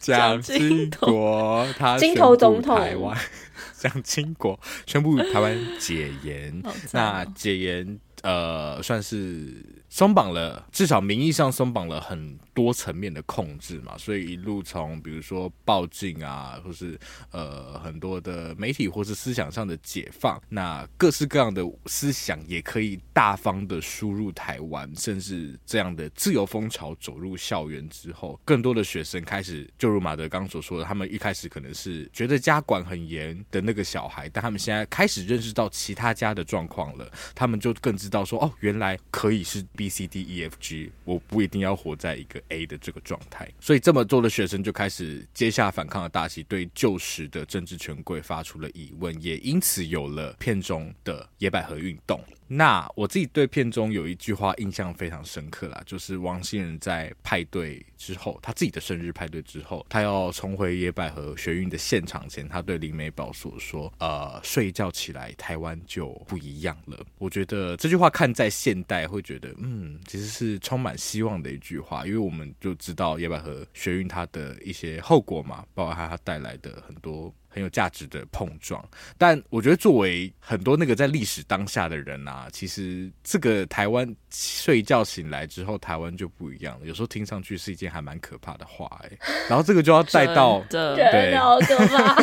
[0.00, 3.18] 蒋经国，他宣布台湾，
[3.78, 6.62] 蒋经国宣布台湾解严。
[6.92, 16.96] 那解严，呃，算是松绑了，至少名义上松绑了很多层面的控制嘛，所以一路从比如说报禁啊，或是
[17.32, 42.38] 呃很多的媒体或是思想上的解放，那各式各样的思想也可以大方的输入台湾，甚至这样的自由风潮走入校园之后，更多的学生开始，就如马德刚所说的，他们一开始可能是觉得家管很严的那个小孩，但他们现在开始认识到其他家的状况了，他们就更知道说，哦，原来可以是 B C D E F G，我不一定要活在一个。
[42.50, 52.20] A 的这个状态，所以这么做的学生就开始接下反抗的大旗，对旧时的政治权贵发出了疑问，也因此有了片中的野百合运动。
[52.52, 77.32] 那我自己对片中有一句话印象非常深刻啦，就是王星人在派对之后，他自己的生日派对之后，他要重回野百合学运的现场前，他对林美宝所说：“呃，睡一觉起来，台湾就不一样了。”我觉得这句话看在现代会觉得，嗯，其实是充满希望的一句话，因为我们就知道野百合学运它的一些后果嘛，包括它带来的很多。
[77.52, 78.82] 很有价值的碰撞，
[79.18, 86.86] 但我觉得作为很多那个在历史当下的人啊，其实这个台湾睡一觉醒来之后，台湾就不一样了。
[86.86, 89.10] 有时候听上去是一件还蛮可怕的话，哎，
[89.48, 92.16] 然后这个就要带到，对，好可怕。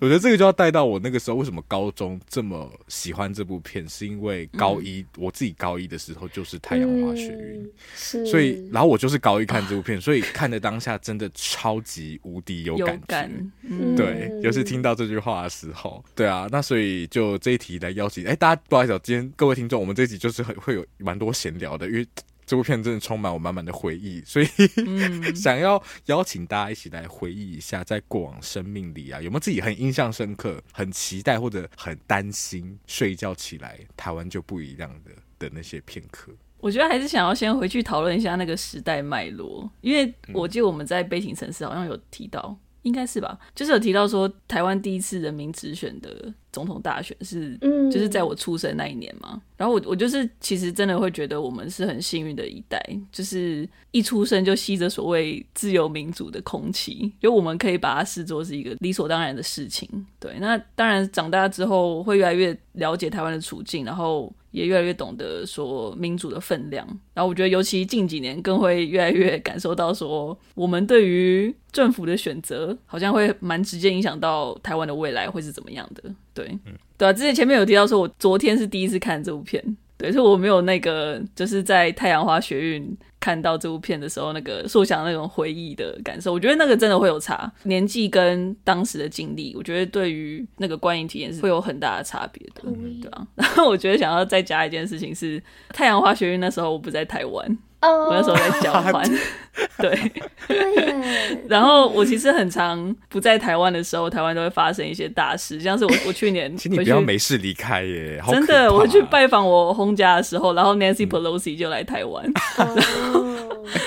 [0.00, 13.04] 我觉得这个就要带到我那个时候为什么高中这么喜欢这部片，是因为高一、嗯、我自己高一的时候就是太阳花学运，嗯、是，所以然后我就是高一看这部片，所以看的当下真的超级无敌有感觉。
[13.06, 22.06] 感嗯对，尤其听到这句话的时候，对啊，那所以就这一题来邀请，哎，大家不好意思，今天各位听众，我们这一集就是很会有蛮多闲聊的，因为
[22.46, 24.46] 这部片真的充满我满满的回忆，所以、
[24.86, 36.32] 嗯、想要邀请大家一起来回忆一下，在过往生命里啊，有没有自己很印象深刻、很期待或者很担心睡一觉起来台湾就不一样的的那些片刻？
[36.58, 42.56] 我觉得还是想要先回去讨论一下那个时代脉络，因为我记得我们在悲情城市好像有提到。
[42.82, 47.58] 应该是吧，就是有提到说台湾第一次人民直选的总统大选是，
[47.92, 49.40] 就是在我出生那一年嘛。
[49.56, 59.88] 然后我我就是其实真的会觉得我们是很幸运的一代，就是一出生就吸着所谓自由民主的空气，就我们可以把它视作是一个理所当然的事情。
[60.20, 64.32] 对，那当然长大之后会越来越了解台湾的处境，然后。
[64.50, 76.02] 也越来越懂得说民主的分量，然后我觉得尤其近几年更会越来越感受到说，我们对于政府的选择好像会蛮直接影响到台湾的未来会是怎么样的。
[76.32, 76.58] 对，
[76.96, 79.76] 对啊，之前前面有提到说，我昨天是第一次看这部片。
[79.98, 86.32] 对，所以我没有那个，就是在太阳花学运看到这部片的时候，那个塑想那种回忆的感受。
[86.32, 92.62] 我觉得那个真的会有差，年纪跟当时的经历，我觉得对于那个观影体验是会有很大的差别的，
[93.02, 93.26] 对啊。
[93.34, 97.58] 然 后我觉得想要再加一件事情是，太阳花学运那时候我不在台湾。
[97.80, 99.08] Oh, 我那时候在交换，
[99.78, 100.12] 对，
[100.48, 101.38] 对。
[101.48, 112.24] 然后我其实很常不在台湾的时候，台湾都会发生一些大事，像是我 我去年，请你不要没事离开耶，真的，我去拜访我轰家的时候，然后 Nancy Pelosi 就来台湾，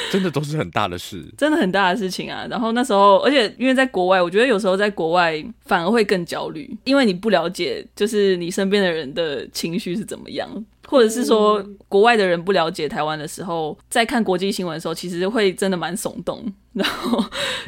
[0.10, 2.48] 真的都是很大的事，真的很大的事情啊。
[2.50, 10.48] 然后那时候，而且因为在国外，我觉得有时候在国外反而会更焦虑，因为你不了解，就是你身边的人的情绪是怎么样。
[10.88, 16.52] 或者是说，国外的人不了解台湾的时候，在看国际新闻的时候，其实会真的蛮耸动。
[16.74, 17.22] 然后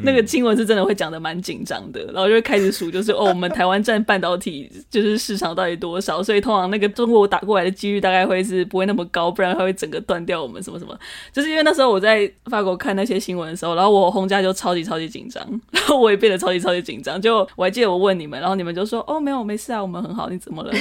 [0.04, 6.24] 那个新闻是真的会讲的蛮紧张的，然后就会开始数，就是哦，我们台湾占半导体就是市场到底多少？
[6.24, 10.98] 所以通常那个中国打过来的几率大概会是不会那么高，不然它会整个断掉我们什么什么。
[11.34, 17.22] 就是因为那时候我在法国看那些新闻的时候，然后我轰家就超级超级紧张，然后我也变得超级超级紧张。
[17.22, 20.30] 就我还记得我问你们，然后你们就说哦没有没事啊，我们很好。
[20.30, 20.72] 你怎么了？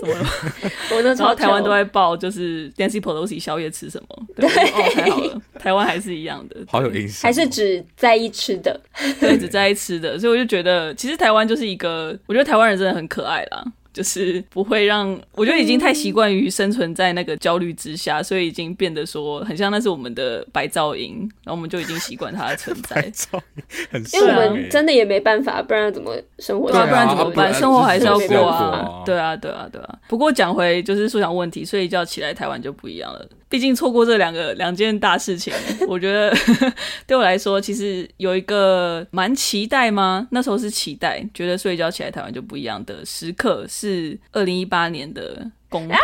[0.00, 0.26] 怎么了？
[0.90, 4.26] 我那时候台湾都在报，就是 Nancy Pelosi 宵夜吃什么？
[4.34, 7.43] 对，对哦，太好了，台湾还是一样的，好有意思，还是。
[7.46, 8.80] 只在意吃的，
[9.20, 13.64] 对，只在意吃的，所以我就觉得，其实台湾就是一个，我觉得台湾人真的很可爱啦。
[13.94, 23.00] 就是不会让，我觉得已经太习惯于生存在那个焦虑之下，所以已经变得说很像那是我们的白噪音，然后我们就已经习惯它的存在。
[23.00, 26.70] 白噪音很，因为我们真的也没办法，不然怎么生活？
[26.70, 27.54] 对啊，不然怎么办？
[27.54, 29.02] 生活还是要过啊。
[29.06, 29.98] 对啊，对啊，对啊。
[30.08, 33.24] 不过讲回就是说讲问题，睡一觉起来台湾就不一样了。
[33.48, 35.52] 毕竟错过这两个两件大事情，
[35.86, 36.34] 我觉得
[37.06, 40.26] 对我来说其实有一个蛮期待吗？
[40.32, 43.83] 那时候是期待，觉得睡一觉起来台湾就不一样的时刻是
[44.32, 45.94] 二零一八年的公投。
[45.94, 46.00] 啊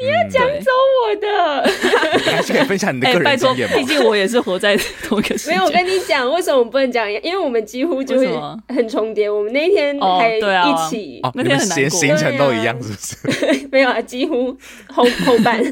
[0.00, 1.62] 你要讲走我的，
[2.24, 3.76] 还、嗯、是可以分享你的个人经验吗？
[3.76, 5.50] 毕竟我也是活在同一个世界。
[5.52, 7.08] 没有，我跟你讲，为什么我们不能讲？
[7.22, 8.28] 因为我们几乎就是
[8.68, 9.30] 很重叠。
[9.30, 10.40] 我们那一天还一
[10.90, 13.68] 起，哦啊、那天很难过，行程都一样，是不是？
[13.70, 14.50] 没有啊，几乎
[14.88, 15.62] 后 后半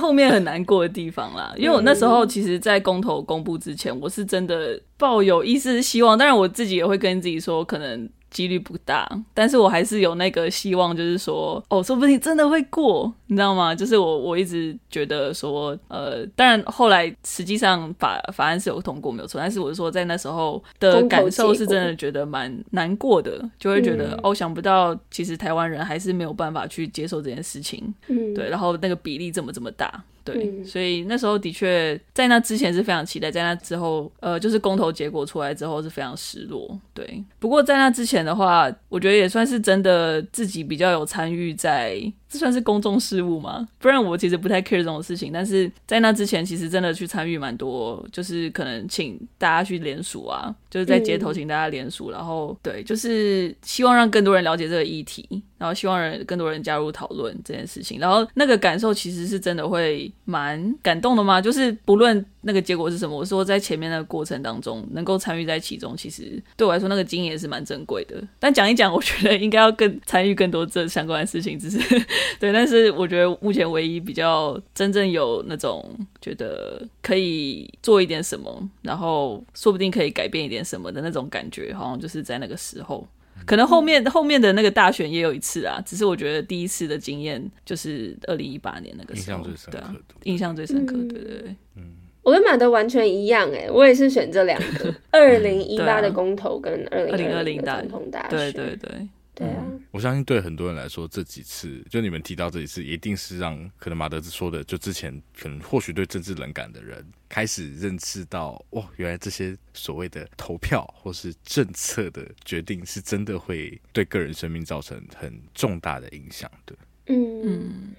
[0.00, 1.52] 后面很难过的地方啦。
[1.54, 6.16] 因为我那时候其实，在公投公布之前，我是真的抱有一丝希望。
[6.16, 8.08] 当然，我自己也会跟自己说，可能。
[8.30, 13.74] 几率不大，但是我还是有那个希望，就是说，哦，说不定真的会过，你知道吗？
[13.74, 30.02] 就是我我一直觉得说，呃，当然后来实际上法法案是有通过没有错，但是我是说在那时候的感受是真的觉得蛮难过的，就会觉得、嗯、哦，想不到其实台湾人还是没有办法去接受这件事情，嗯，对，然后那个比例这么这么大。
[30.34, 36.78] 对，所以那时候的确在那之前是非常期待，在那之后，呃，就是公投结果出来之后是非常失落。
[36.94, 42.00] 对，不过在那之前的话，我觉得也算是真的自己比较有参与在。
[42.28, 43.66] 这算是公众事务吗？
[43.78, 45.32] 不然我其实不太 care 这种事情。
[45.32, 57.98] 但是在那之前，其实真的去参与蛮多，就是可能请大家去联署啊，就是在街头请大家联署，然后对，就是希望让更多人了解这个议题，然后希望人更多人加入讨论这件事情。
[57.98, 62.24] 然后那个感受其实是真的会蛮感动的嘛，就是不论。
[62.48, 63.14] 那个结果是什么？
[63.14, 68.16] 我说在前面那个过程当中，能够参与在其中，其实对我来说那个经验也是蛮珍贵的。
[68.40, 71.78] 但讲一讲，我觉得应该要更参与更多这相关的事情，只是
[72.40, 72.50] 对。
[72.50, 75.84] 但是我觉得目前唯一比较真正有那种
[76.22, 83.06] 觉得可以做一点什么，然后说不定可以改变一点什么的那种感觉，好像就是在那个时候。
[83.46, 91.92] 可能后面后面的那个大选也有一次啊，只是我觉得第一次的经验就是二零一八年那个时候，对啊，印象最深刻，对对对，嗯。
[92.28, 99.08] 我跟马德完全一样哎、欸，我也是选这两个， 二零一八的公投跟二零二零的总统大选，对对对。
[99.34, 116.74] 对啊，我相信对很多人来说，这几次就你们提到这几次，一定是让可能马德子说的，就之前可能或许对政治冷感的人，开始认识到，哇，原来这些所谓的投票或是政策的决定，是真的会对个人生命造成很重大的影响的。
[117.08, 117.42] 嗯。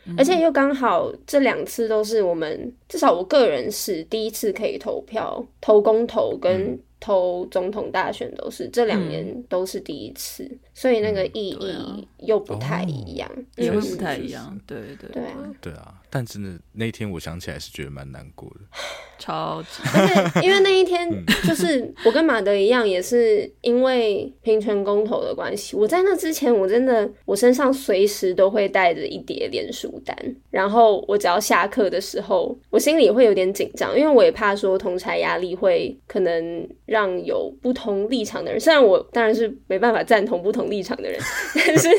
[0.06, 6.80] 嗯，而且又刚好这两次都是我们，至少我个人是第一次可以投票，投公投跟。
[7.02, 14.60] 投总统大选都是这两年都是第一次，嗯、所以那个意义又不太一样，也会不太一样。
[14.68, 15.96] 对对对啊，对啊。
[16.10, 18.62] 但真的那一天，我想起来是觉得蛮难过的，
[19.20, 19.84] 超级。
[19.94, 21.08] 而且因为那一天
[21.48, 25.76] 就是我跟马德一样，也是因为平权公投的关系。
[25.76, 30.18] 我在那之前，我真的我身上随时都会带着一叠联署单，
[30.50, 41.20] 然后我只要下课的时候，我心里会有点紧张，因为我也怕说同侪压力会可能让有不同立场的人，虽然我当然是没办法赞同不同立场的人，
[41.54, 41.90] 但是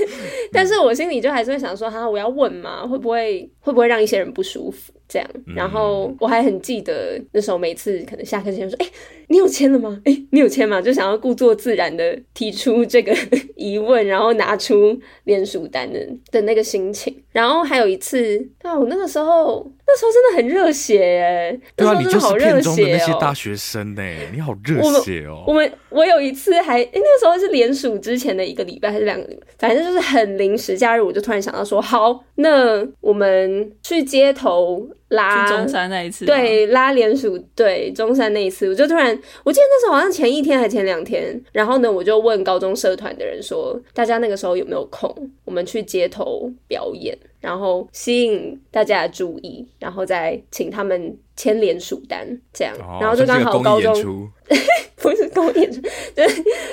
[0.53, 4.00] 但是我心里就还是会想说，哈，我要问嘛，会不会会不会让。
[4.01, 8.93] 一些人不舒服，这样，然后我还很记得那时候，每次可能下课之前说：“哎、欸，
[9.29, 10.01] 你有签了吗？
[10.05, 13.15] 哎、欸，你有签吗？”就想要故作自然的提出这个
[13.57, 15.99] 疑问，然后拿出联署单的
[16.31, 17.15] 的那个心情。
[17.33, 19.71] 然后还有一次，啊，我那个时候。
[19.93, 21.61] 那时候真的很热血哎！
[21.75, 25.43] 对啊，就是片中的那些大学生呢，你好热血哦！
[25.49, 47.17] 我们我有一次还，哎，那个时候是联署之前的一个礼拜还是两个礼拜，反正就是很临时假日，我就突然想到说，好，那我们去街头拉去中山那一次，对，拉联署，对，中山那一次，我就突然，我记得那时候好像前一天还前两天，然后呢，我就问高中社团的人说，大家那个时候有没有空，我们去街头表演。
[47.41, 54.31] 然后吸引大家的注意，然后再请他们签联署单，这样，哦、然后就刚好高中
[54.97, 55.81] 不是公益演出，
[56.15, 56.27] 对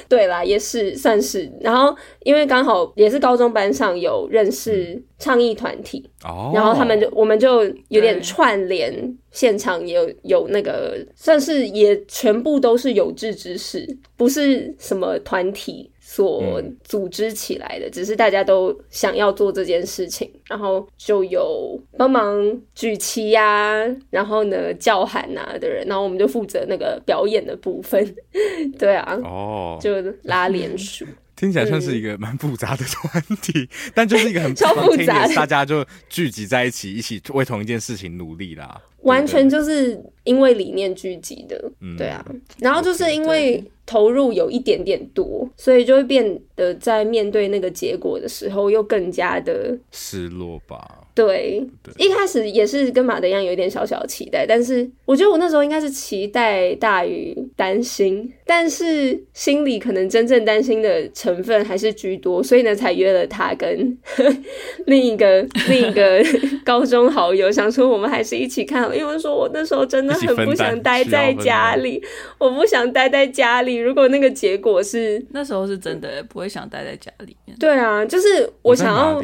[0.09, 1.49] 对啦，也是算是。
[1.61, 13.87] 然后因为刚好也是高中班上有认识倡议团体，哦、然后他们就我们就有点串联，现场也有有那个算是也全部都是有志之士，
[14.17, 15.89] 不是什么团体。
[16.09, 28.15] 所组织起来的，嗯、只是大家都想要做这件事情，然后就有帮忙举旗呀、啊，然后呢叫喊啊的人，然后我们就负责那个表演的部分，
[28.79, 31.05] 对啊，哦，就拉连署，
[31.37, 42.25] 听起来像是一个蛮复杂的团体，嗯、 但就是一个很超复杂，大家就聚集在一起，一起为同一件事情努力啦，完全就是因为理念聚集的，嗯、对啊，
[42.59, 43.63] 然后就是因为。
[43.89, 51.06] 投入有一点点多，所以就会变得在面对那个结果的时候，又更加的失落吧。
[51.17, 63.97] 对，一开始也是跟马德一样有一点小小的期待，但是我觉得我那时候应该是期待大于担心，但是心里可能真正担心的成分还是居多，所以呢才约了他跟
[64.85, 66.23] 另一个 另一个
[66.63, 71.99] 高中好友，想说我们还是一起看，因为说我那时候真的很不想待在家里，
[72.37, 73.77] 我不想待在家里。
[73.77, 79.19] 如果那个结果是那时候是真的不会想待在家里面，对啊，就是我想要。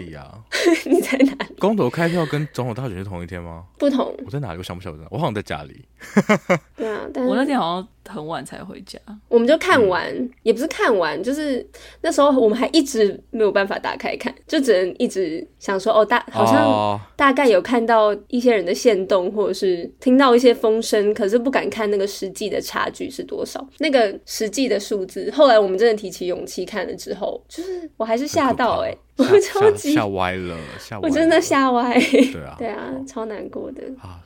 [0.85, 1.55] 你在哪里？
[1.59, 3.65] 公投开票跟总统大选是同一天吗？
[3.77, 4.15] 不同。
[4.25, 4.57] 我在哪里？
[4.57, 4.95] 我想不起来。
[5.09, 5.83] 我好像在家里。
[6.75, 8.99] 对啊，但是我那天好像很晚才回家。
[9.27, 11.65] 我们就看完，嗯、也不是看完，就是
[12.01, 25.31] 那时候我们还一直没有办法打开看，就只能一直想说哦，大好像大概有看到一些人的线动，或者是听到一些风声，可是不敢看那个实际的差距是多少，那个实际的数字。
[25.31, 28.97] 后来我们真的提起勇气看了之后，就是我还是吓到哎、欸。
[29.15, 31.93] 我超级吓歪了，吓歪了，我真的吓歪。
[31.99, 33.83] 对啊，对啊，超难过的。
[34.01, 34.19] 啊，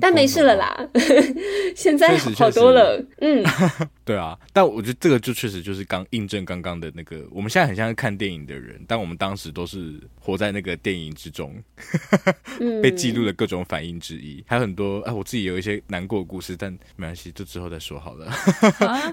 [0.00, 0.88] 但没事了啦，
[1.74, 3.02] 现在好多了。
[3.20, 3.44] 嗯，
[4.04, 11.54] 对啊，但我觉得这个就确实就是刚印证刚刚的那个，我们现在很像是看电影的人，但我们当时都是活在那个电影之中，
[12.82, 18.32] 被记录了各种反应之一，还有很多哎，我自己有一些难过的故事，但没关系，就之后再说好了。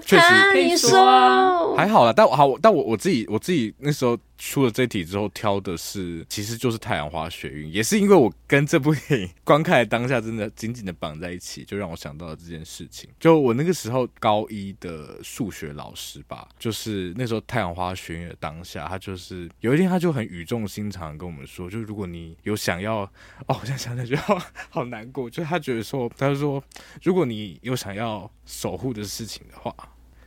[0.04, 4.18] 确实可以说，还好啦，但我好，但我我自己我自己那时候。
[4.42, 13.08] 出了这题之后，挑的是其实就是太阳花学运，也是因为我跟这部电影观看的当下真的紧紧的绑在一起，就让我想到了这件事情。
[13.18, 22.98] 就我那个时候高一的数学老师吧，就是那时候太阳花学运的当下，他就是有一天他就很语重心长跟我们说，就如果你有想要，
[23.46, 24.38] 哦，我现在想起来就 好
[24.68, 26.62] 好难过，就他觉得说，他就说，
[27.02, 29.74] 如果你有想要守护的事情的话，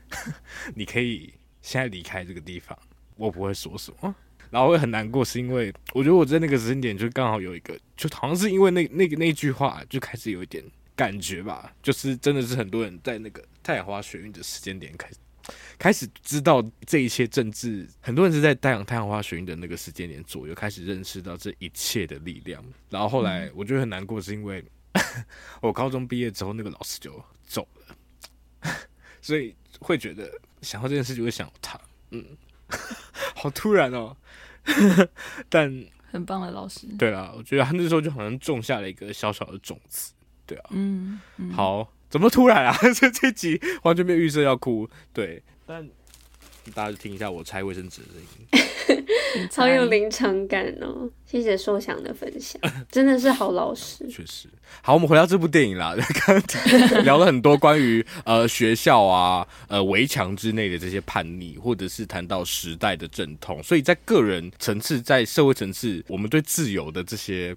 [0.73, 1.31] 你可以
[1.61, 2.75] 现在离开这个地方。
[3.15, 4.15] 我不会说什么，
[4.53, 10.63] 然后会很难过，是因为我觉得我在那个时间点就刚好有一个，就好像是因为那那个那句话就开始有一点
[10.95, 15.15] 感觉吧，就是真的是很多人在那个太阳花学运的时间点开始
[15.79, 22.63] 开始知道这一切政治，很多人是在太阳太阳花学运的那个时间点左右开始认识到这一切的力量。
[22.91, 24.63] 然后后来我觉得很难过，是因为
[25.61, 27.11] 我高中毕业之后，那个老师就
[27.47, 28.69] 走了，
[29.19, 30.29] 所以会觉得
[30.61, 31.81] 想到这件事就会想他，
[32.11, 32.23] 嗯，
[33.33, 34.15] 好突然哦。
[35.49, 40.13] 但很棒的老师，对啊，我觉得他那时候就好像种下了一个小小的种子，
[40.45, 42.75] 对啊，嗯，嗯好，怎么突然啊？
[42.95, 45.41] 这这集完全没有预设要哭，对。
[45.65, 45.87] 但
[46.71, 51.09] 大家就听一下我拆卫生纸的声音， 超有临场感哦！
[51.25, 52.61] 谢谢硕翔的分享，
[52.91, 54.07] 真的是好老师。
[54.11, 54.47] 确实，
[54.81, 55.95] 好，我们回到这部电影啦。
[56.25, 67.55] 刚刚聊了很多关于呃学校啊、呃围墙之内的这些叛逆，或者是谈到时代的阵痛，所以在个人层次、在社会层次，我们对自由的这些。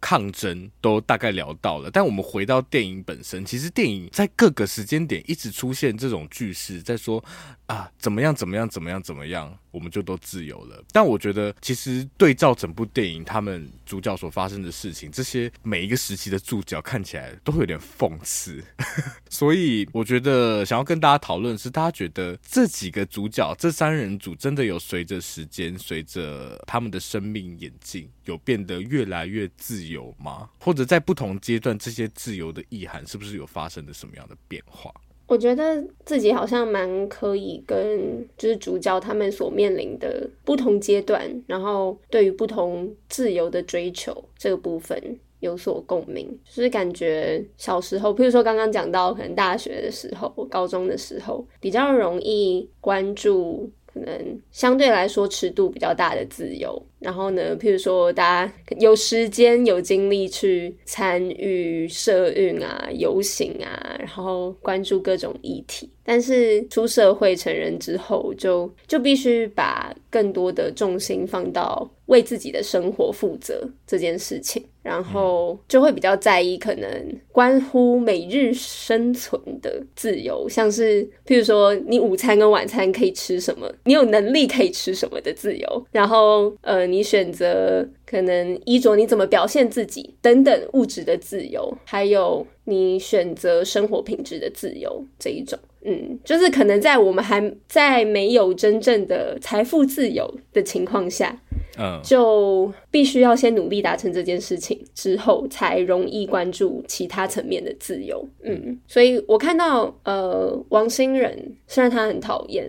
[0.00, 7.22] 抗争都大概聊到了，但我们回到电影本身，其实电影在各个时间点一直出现这种句式，在说
[7.66, 10.82] 啊怎么样怎么样怎么样怎么样，我们就都自由了。
[10.92, 18.62] 但我觉得，其实对照整部电影，他们主角所发生的事情，这些每一个时期的主角看起来都会有点讽刺。
[19.30, 30.14] 所以，我觉得想要跟大家讨论是，大家觉得这几个主角，这三人组真的有随着时间，随着他们的生命演进，有变得越来越自由。
[30.18, 30.48] 吗？
[30.58, 34.92] 或者在不同阶段，这些自由的意涵是不是有发生了什么样的变化？
[35.28, 44.98] 我觉得自己好像蛮可以跟就是主角他们所面临的不同阶段，然后对于不同自由的追求这个部分
[45.40, 46.26] 有所共鸣。
[46.44, 56.82] 就是感觉小时候，譬如说刚刚讲到可能大学的时候、高中的时候，比较容易关注可能相对来说尺度比较大的自由。
[56.98, 65.88] 然后呢，譬如说，大家有时间、有精力去参与社运啊、游行啊，然后关注各种议题。
[66.02, 76.90] 但是出社会成人之后就，就必须把更多的重心放到为自己的生活负责这件事情，然后就会比较在意可能
[77.30, 86.87] 关乎每日生存的自由，像是譬如说，你午餐跟晚餐可以吃什么，你有能力可以吃什么的自由，然后呃。
[86.90, 101.40] 你选择可能衣着，你怎么表现自己等等物质的自由，还有你选择生活品质的自由这一种，嗯，就是可能在我们还在没有真正的财富自由的情况下，
[101.78, 112.68] 嗯，就必须要先努力达成这件事情之后，才容易关注其他层面的自由，嗯，所以我看到呃王星人，虽然他很讨厌。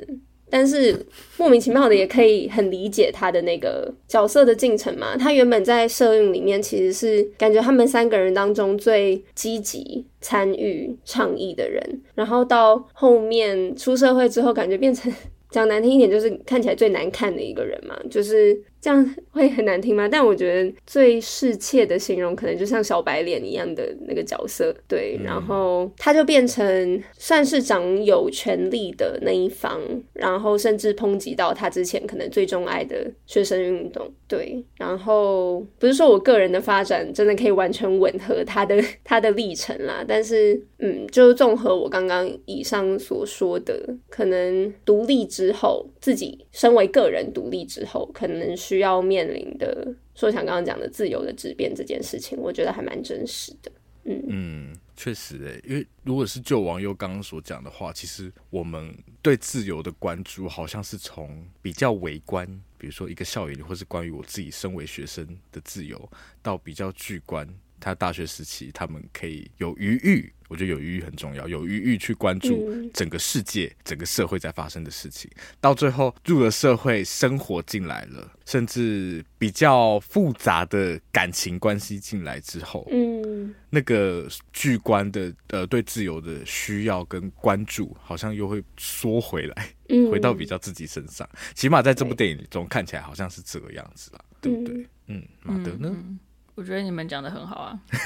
[0.50, 1.06] 但是
[1.38, 5.16] 莫名其妙的也可以很理解他的那个角色的进程嘛。
[5.18, 15.14] 他原本在摄影里面其实是感觉他们三个人当中最积极参与倡议的人，然后到后面出社会之后，感觉变成
[15.52, 18.60] 讲难听一点，就是看起来最难看的一个人嘛，就是。
[18.82, 20.07] 这样会很难听吗？
[20.07, 25.17] 但我觉得最适切的形容，可能就像小白脸一样的那个角色，对。
[25.19, 29.82] 嗯、然后他就变成算是掌有权力的那一方，
[30.13, 34.63] 然后甚至抨击到他之前可能最钟爱的学生运动，对。
[34.77, 43.77] 然后不是说我个人的发展真的可以完全吻合他的 他的历程啦，但是嗯，就综合我刚刚以上所说的，
[44.09, 48.68] 可能独立之后，自己身为个人独立之后，可能是。
[48.70, 53.72] 需要面临的，说像刚刚讲的自由的质变这件事情，我觉得还蛮真实的。
[54.03, 62.45] 嗯嗯，确实诶，因为如果是就网友刚刚所讲的话，其实我们对自由的关注，好像是从比较微观，
[62.78, 66.09] 比如说一个校园里，或是关于我自己身为学生的自由，
[66.43, 67.47] 到比较巨观，
[67.80, 70.32] 他大学时期他们可以有余裕。
[70.49, 75.30] 我觉得有余裕很重要，有余裕去关注整个世界、嗯、整个社会在发生的事情。
[75.61, 91.30] 到最后入了社会，生活进来了，甚至比较复杂的感情关系进来之后，嗯，那个巨观的呃对自由的需要跟关注，好像又会缩回来，嗯、回到比较自己身上。
[91.53, 94.88] 起码在这部电影中看起来好像是这个样子啦，对不对？
[95.05, 95.93] 嗯，马德呢？
[95.95, 96.19] 嗯
[96.60, 97.80] 我觉得你们讲的很好啊，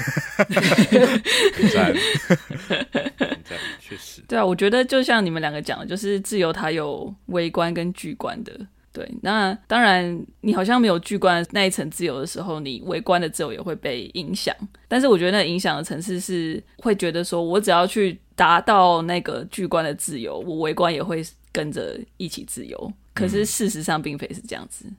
[3.81, 4.21] 确实。
[4.27, 8.53] 对啊，我觉得就像你们两个讲的，就是自由它有微观跟巨观的。
[8.91, 14.55] 对，那当然你好像没有巨观那一层自由的时候，你微观的自由也会被影响。
[14.87, 22.93] 但是我觉得那影响的层次是会觉得说，我只要去达到那个巨观的自由，我微观也会跟着一起自由。
[23.15, 24.85] 可是事实上并非是这样子。
[24.87, 24.95] 嗯，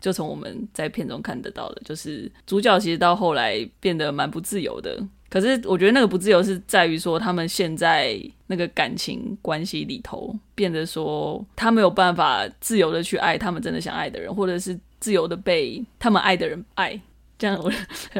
[0.00, 4.98] 就从我们在片中看得到的，就是主角其实到后来变得蛮不自由的，
[5.28, 17.00] 可是我觉得那个不自由是在于说，他们现在那个感情关系里头变得说，他没有办法自由的去爱他们真的想爱的人，或者是自由的被他们爱的人爱。
[17.38, 17.72] 这样我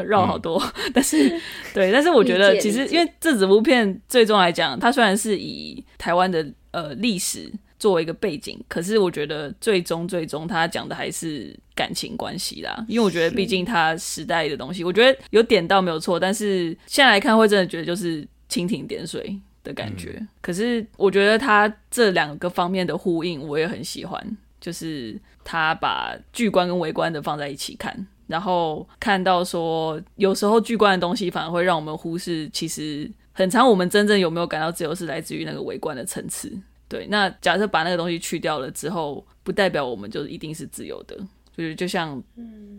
[0.02, 0.58] 绕好多，
[0.94, 1.38] 但是
[1.74, 12.84] 对，但是我觉得其实因为这整部片最终来讲，它虽然是以台湾的呃历史作为一个背景，可是我觉得最终最终他讲的还是感情关系啦。
[12.86, 20.16] 因为我觉得毕竟他时代的东西，我觉得有点到没有错，但是现在来看会真的觉得就是蜻蜓点水的感觉。
[20.20, 28.06] 嗯、可是我觉得他这两个方面的呼应我也很喜欢，就是他把巨观跟微观的放在一起看。
[28.26, 36.56] 然后看到说，有时候巨观的东西反而会让我们忽视，其实很长我们真正有没有感到自由，是来自于那个微观的层次。
[36.90, 41.16] 对，那假设把那个东西去掉了之后，不代表我们就一定是自由的。
[41.56, 42.22] 就是就像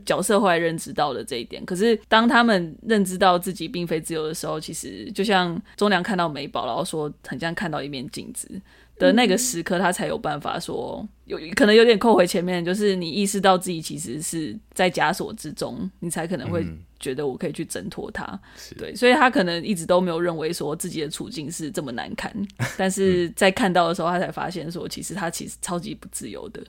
[0.06, 8.50] 角色后来认知到了这一点，可是当他们认知到自己并非自由的时候，其实就像忠良看到美宝，然后说很像看到一面镜子。
[8.98, 16.64] 的那个时刻，他才有办法说，有可能有点扣回前面，就是你意识到自己其实是在枷锁之中，你才可能会
[17.02, 18.24] 觉得我可以去挣脱它。
[18.24, 22.34] 嗯、对，所以他可能一直都没有认为说自己的处境是这么难堪，
[22.78, 26.64] 但是在看到的时候，他才发现说，其实他其实超级不自由的。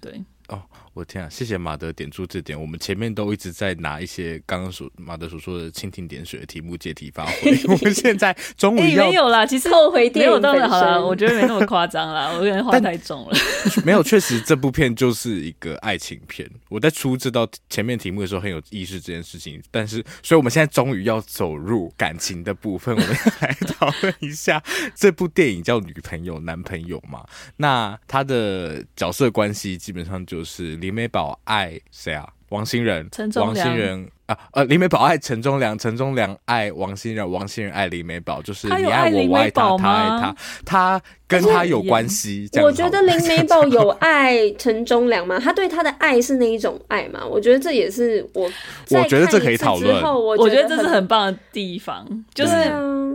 [0.00, 0.20] 对。
[0.48, 0.62] 哦，
[0.94, 1.28] 我天啊！
[1.28, 13.36] 谢谢马德点出这点，我们前面都一直在拿一些刚刚所马德所说的蜻蜓点水的题目借题发挥， 我们现在终于要、欸、没有啦，其实后回没有到了好了，我觉得没那么夸张啦， 我有点话太重了。
[13.84, 16.50] 没有，确实这部片就是一个爱情片。
[16.70, 24.62] 我在出这道前面题目的时候很有意识这件事情，但是，所以我们现在终于要走入感情的部分，我们要来讨论一下
[24.94, 27.22] 这部电影叫《女朋友男朋友》嘛？
[27.58, 30.37] 那他的角色关系基本上就。
[30.38, 32.28] 就是林美宝爱谁啊？
[32.50, 34.08] 王心仁、王心仁。
[34.26, 42.48] 啊，呃，林美宝爱陈忠良，陈忠良爱王心仁，王心仁爱林美宝，就是你爱我，我爱他，他爱他，他跟他有关系。
[42.62, 45.38] 我觉得林 美宝有爱陈忠良吗？
[45.38, 47.24] 他对他的爱是那一种爱吗？
[47.24, 48.50] 我觉得这也是我，
[48.90, 50.02] 我觉得这可以讨论。
[50.02, 52.54] 我觉得这是很棒的地方，就是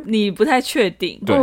[0.05, 1.36] 你不太确定，对，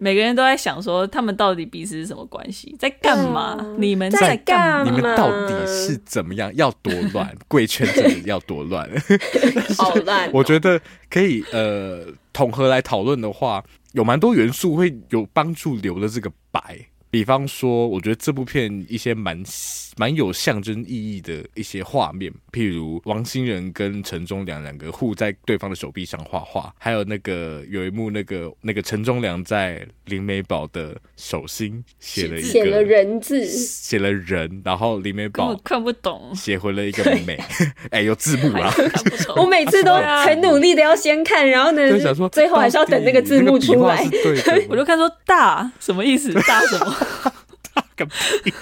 [0.00, 3.58] 每个人都在想说他们到底彼此是什么关系，在干嘛？
[3.76, 4.90] 你们在干嘛？
[4.90, 6.54] 你们到底是怎么样？
[6.54, 7.34] 要多乱？
[7.48, 8.88] 贵圈真的要多乱？
[9.76, 10.30] 好乱！
[10.32, 13.64] 我觉得可以呃，统合来讨论的话，
[13.94, 16.84] 有蛮多元素会有帮助留了这个白。
[17.14, 19.40] 比方说，我觉得这部片一些蛮
[19.96, 37.38] 蛮有象征意义的一些画面，譬如王心仁跟陈忠良两个互在对方的手臂上画画，还有那个有一幕，那个那个陈忠良在林美宝的手心写了一个写了人字，写了人，然后林美宝看不懂，写回了一个美，
[37.92, 38.74] 哎，有字幕啊！
[39.36, 39.94] 我每次都
[40.24, 44.04] 很努力的要先看，然后呢，想说最后还是要等那个字幕出来，
[44.68, 46.32] 我就看说大什么意思？
[46.48, 46.96] 大什么？
[47.96, 48.52] 个屁！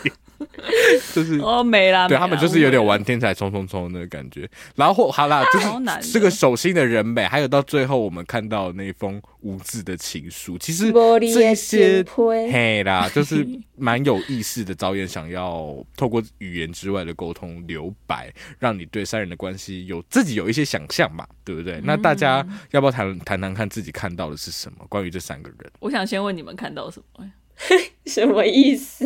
[1.14, 4.48] 就是哦，没啦，对他们就是有点玩天才冲冲冲的那个感觉。
[4.74, 10.92] 然后好啦，就是这个手心的人美，还有到最后我们看到那封无字的情书，其实
[11.32, 12.04] 这些
[12.50, 21.80] 嘿啦，就是蛮有意思的导演想要透过语言之外的沟通留白，让你对三人的关系有自己有一些想象嘛，对不对？
[21.84, 24.84] 那大家要不要谈谈谈看自己看到的是什么？
[24.88, 27.30] 关于这三个人，我想先问你们看到什么？
[28.06, 29.04] 什么意思？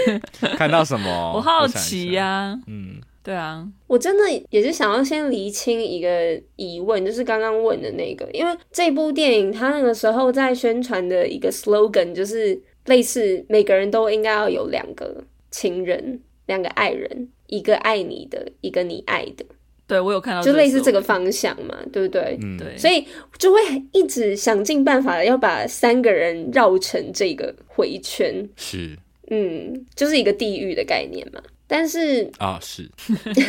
[0.56, 1.08] 看到什么？
[1.34, 2.60] 我好奇呀、啊。
[2.66, 19.44] 嗯，对啊，我真的也是想要先厘清一个疑问，就是刚刚问的那个，因为这部电影它那个时候在宣传的一个 slogan 就是类似每个人都应该要有两个情人、两个爱人，一个爱你的，一个你爱的。
[19.86, 22.38] 对，我有看到，就类似这个方向嘛，对不对？
[22.42, 22.76] 嗯，对。
[22.76, 23.06] 所以
[23.38, 23.60] 就会
[23.92, 28.96] 一直想尽办法要把三个人绕成这个回圈，是，
[29.30, 31.40] 嗯，就是一个地狱的概念嘛。
[31.68, 32.88] 但是啊，是，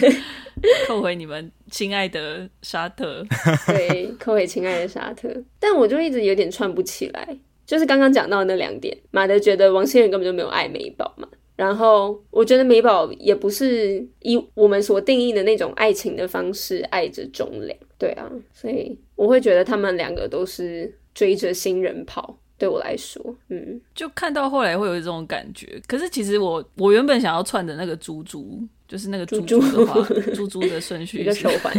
[0.87, 3.23] 扣回你们亲爱的沙特，
[3.67, 5.29] 对，扣回亲爱的沙特。
[5.59, 11.27] 但我就一直有点串不起来，就是刚刚讲到那两点，马德觉得王心仁根本就没有爱美宝嘛。
[11.57, 22.37] 然后我觉得美宝也不是以我们所定义的那种爱情的方式爱着钟良，对啊，所以我会觉得他们两个都是追着新人跑。
[22.59, 25.79] 对我来说，嗯，就看到后来会有这种感觉。
[25.87, 30.01] 可是其实我我原本想要串的那个猪猪就是那个珠珠珠的话，
[30.33, 31.73] 珠珠的顺序一个手环，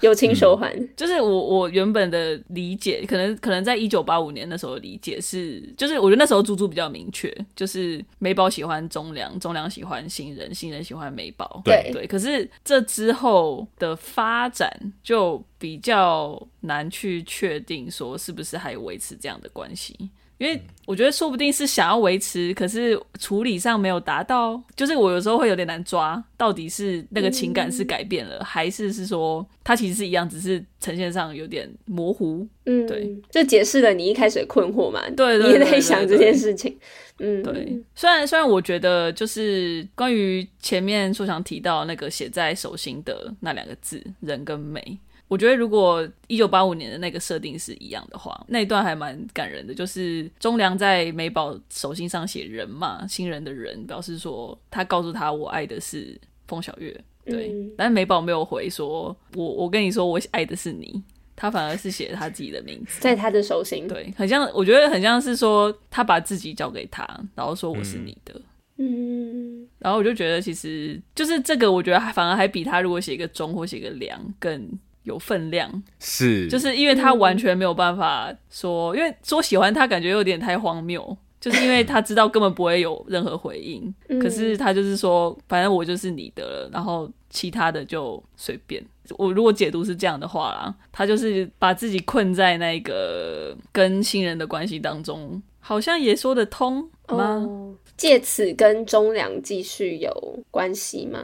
[0.00, 0.72] 友情手环。
[0.96, 11.62] 就是我我原本的理解，可能可能在一九八五年那时候的理解是，就是我觉得那时候珠珠比较明确，就是美宝喜欢中良，中良喜欢新人，新人喜欢美宝。
[11.64, 12.06] 对对。
[12.06, 14.68] 可是这之后的发展
[15.02, 20.10] 就比较难去确定，说是不是还有维持这样的关系。
[20.38, 32.46] 因为我觉得说不定是想要维持，可是处理上没有达到，就是我有时候会有点难抓，到底是那个情感是改变了，嗯、还是是说它其实是一样，只是呈现上有点模糊。
[32.66, 35.00] 嗯，对，就解释了你一开始的困惑嘛。
[35.16, 36.76] 对，你也在想这件事情。
[37.20, 37.80] 嗯，对。
[37.94, 44.98] 虽然虽然我觉得就是关于前面说想提到那个写在手心的那两个字“人”跟“美”。
[45.34, 49.74] 我觉得如果一九八五年的那个设定是一样的话，那一段还蛮感人的。
[49.74, 56.16] 就是忠良在美宝手心上写“人”嘛，新人的人，表示说他告诉他我爱的是
[56.46, 56.96] 风小月。
[57.24, 61.02] 对，嗯、但是美宝没有回说，我我跟你说我爱的是你，
[61.34, 63.88] 他反而是写他自己的名字在他的手心。
[63.88, 67.04] 对，很像，我觉得很像是说他把自己交给他，
[67.34, 68.40] 然后说我是你的。
[68.76, 74.70] 嗯，然后我就觉得其实就是这个，我觉得反而还比他如果写一个中或写一个良更。
[75.04, 88.84] 有分量，是，就是因为他完全没有办法说，嗯、因为说喜欢他感觉有点太荒谬，就是因为他知道根本不会有任何回应，嗯、可是他就是说，反正我就是你的了，然后其他的就随便。
[89.18, 97.24] 我如果解读是这样的话啦，他就是把自己困在那个跟新人的关系当中，好像也说得通吗？
[97.46, 100.12] 哦借此跟中粮继续有
[100.50, 101.20] 关系吗？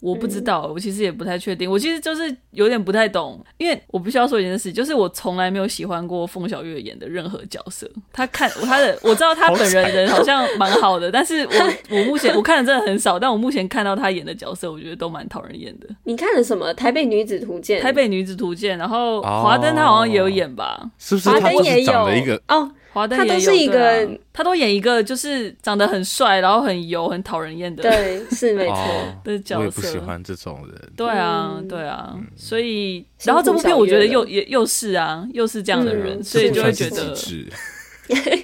[0.00, 1.70] 我不知道，嗯、我其实也不太确定。
[1.70, 7.88] 我其实就是有点不太懂，因为我不需要说一件事，就是我从来没有喜欢过凤小岳演的任何角色。
[8.12, 15.86] 他看 他的，我知道他本人人好像蛮好的，但是我 我目前我看的真的很少，但我目前看到他演的角色，我觉得都蛮讨人厌的。
[16.04, 16.72] 你看了什么？
[16.74, 17.80] 台北女子图鉴？
[17.82, 20.80] 台北女子图鉴，然后华灯他好像也有演吧？
[20.82, 21.28] 哦、是不是？
[21.28, 22.70] 华灯也有一个哦。
[22.96, 28.76] 华灯他都是一个、啊，他都演一个就是长得很帅，然后很油、很讨人厌的，对，是没错
[29.22, 29.60] 的角色。
[29.60, 30.92] 我也不喜欢这种人。
[30.96, 37.14] 对啊，对啊，嗯、所以，然后这部片我觉得又也又是啊，又是这样的人，嗯、所以就会觉得。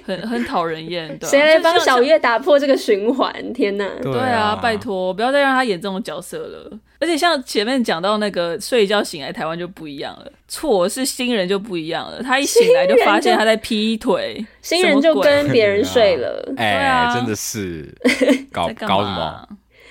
[0.05, 1.29] 很 很讨人厌，对。
[1.29, 3.33] 谁来帮小月打破这个循环？
[3.53, 3.89] 天哪！
[4.01, 6.77] 对啊，拜托，不要再让他演这种角色了。
[7.03, 10.31] 而且像前面讲到那个睡一觉醒来，台湾就不一样了。
[10.47, 12.23] 错，是新人就不一样了。
[12.23, 16.53] 他一醒来就发现他在劈腿，新人就跟别人睡了。
[16.55, 17.93] 哎啊，真的是
[18.53, 19.49] 搞 搞什么？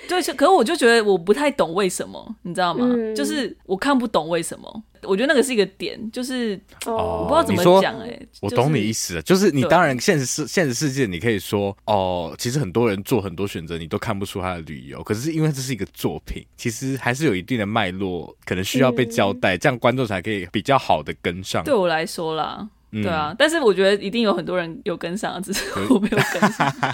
[0.09, 2.83] 对，可是我就觉得我不太懂为什么，你知道吗？
[2.89, 4.83] 嗯、就是我看不懂为什么。
[5.05, 8.27] 我觉得那个是一个点，就是我不知道怎么讲哎、欸。
[8.41, 15.03] 我懂你意思了，就是你当然现实世现实世界，你可以说哦，其实很多人做很多选择，你都看不出他的理由。
[15.03, 21.63] 可是因为这是一个作品，其实还是有一定的脉络，可能需要被交代，嗯、这样观众才可以比较好的跟上。
[21.63, 26.73] 对我来说啦，对啊，嗯、但是我觉得一定有很多人有跟上，只是我没有跟上。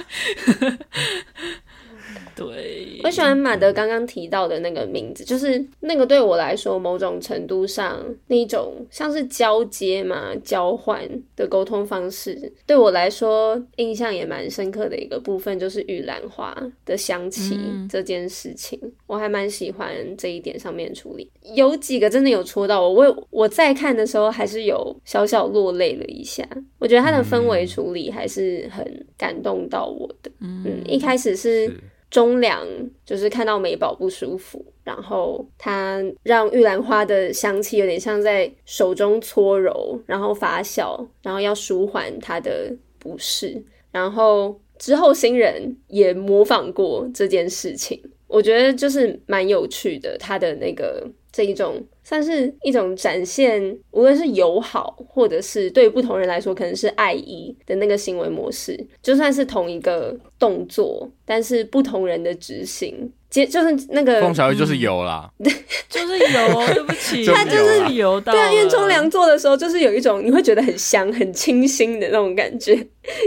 [2.40, 11.02] 对，我喜欢马德刚刚提到的那个名字，就是那个对我来说，某种程度上那一种像是交接嘛、交换
[11.36, 17.60] 的沟通方式，对我来说印象也蛮深刻的一个部分，就是玉兰花的香气
[17.90, 21.30] 这件事情，嗯、我还蛮喜欢这一点上面处理。
[21.54, 26.48] 有几个真的有戳到我，我我在看的时候还是有小小落泪了一下。
[26.78, 30.32] 我觉得他的氛围处理还是很感动到我的。
[30.40, 31.68] 嗯，嗯，一开始是。
[31.68, 31.74] 是
[32.10, 32.66] 中良
[33.06, 43.64] 就是看到美宝不舒服，然后他让玉兰花的香气有点像在手中搓揉，然后发酵，然后要舒缓他的不适。
[43.92, 51.84] 然后之后新人也模仿过这件事情，我觉得就是蛮有趣的，他的那个这一种。
[52.10, 72.74] 算是一种展现，无论是友好，或者是对于不同人来说可能是爱意的那个行为模式，就算是同一个动作，但是不同人的执行，接就是那个凤小玉就是油啦，对、嗯，就是油，对不起， 他就是油到，对啊，因为中良做的时候，就是有一种你会觉得很香、很清新的那种感觉，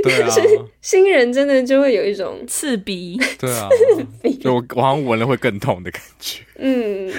[0.03, 3.69] 对啊， 但是新人真的就会有一种刺鼻， 对啊，
[4.41, 6.41] 就我我好像闻了会更痛的感觉。
[6.65, 7.11] 嗯，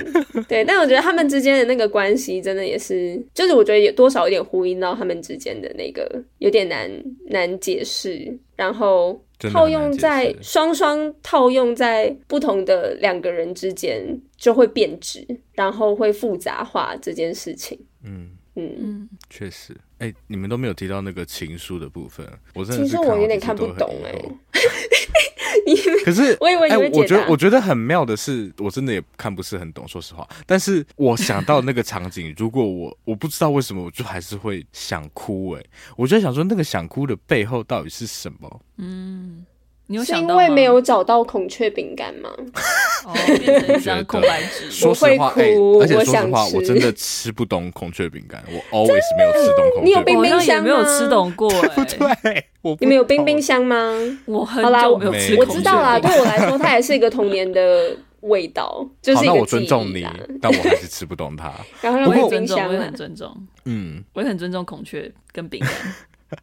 [0.48, 6.90] 对，但我觉得他们之间的那个关系真的也是，就是我觉得有多少有点呼应到他们之间的那个有点难
[7.30, 9.20] 难解释，然后
[9.52, 17.80] 套用在双双套用在不同的两个人之间就会变质，然后会复杂化这件事情。
[18.04, 18.32] 嗯。
[18.56, 19.76] 嗯，确实。
[20.04, 24.32] 哎、欸，你们都没有提到那个情书的部分，我真的情书我有点看不懂哎、欸。
[25.66, 27.00] 你们可是，我以为你会解答。
[27.00, 30.28] 我觉得我觉得很妙的是，我真的也看不是很懂，说实话。
[30.46, 35.52] 但是我想到那个场景， 如果我我不知道为什么，我就还是会想哭。
[35.52, 35.64] 哎，
[35.96, 38.62] 我就在想说，那个想哭的背后到底是什么？
[38.78, 39.46] 嗯。
[39.88, 42.30] 你有是因为没有找到孔雀饼干吗？
[43.06, 44.72] 哦，变成一张空白纸。
[44.72, 49.84] 说实话，哎、欸，而且说实话，我，我真的吃不懂孔雀饼干，我 always 没有吃懂孔雀。
[49.84, 50.64] 你有冰冰箱吗？
[50.64, 52.46] 没有吃懂过、 欸，对不对？
[52.80, 53.76] 你们有冰冰箱吗？
[54.26, 55.46] 我很久没有吃过。
[55.46, 59.36] 我知道啦，对我来说，它也是一个童年的味道， 就是一个记忆。
[59.36, 60.08] 那我尊重你，
[60.42, 61.54] 但我还是吃不懂它。
[61.82, 66.40] 然后我很尊重，我也很尊重，嗯，我也很尊重孔雀跟饼干。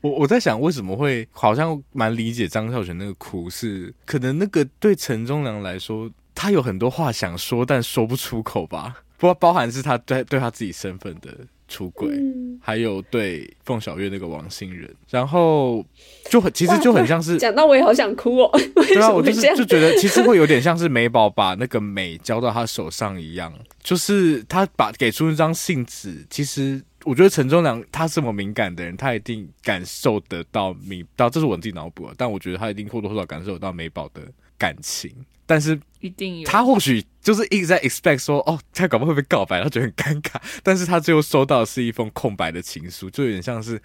[0.00, 9.02] 我我在想，为什么会好像蛮理解张孝全那个哭，是可能那个对陈忠良来说，他有很多话想说，但说不出口吧？
[9.18, 11.28] 不包含是他对对他自己身份的
[11.68, 15.84] 出轨，嗯、还有对凤小月那个王心仁，然后
[16.30, 18.50] 就很其实就很像是讲到我也好想哭哦。
[18.74, 26.82] 对啊，我就是就觉得其实会有点像是美宝把那个美交到他手上一样，就是他把给出那张信纸，其实。
[27.04, 34.20] 我觉得陈忠良他这么敏感的人，他一定感受得到明，到这是我自己脑补，但我觉得他一定或多或少感受得到美宝的
[34.58, 35.10] 感情，
[35.46, 36.46] 但是一定有。
[36.46, 43.80] 他或许就是一直在 expect 说，哦，他搞不好会被告白，他觉得很尴尬，但是他最后收到的是一封空白的情书，就有点像是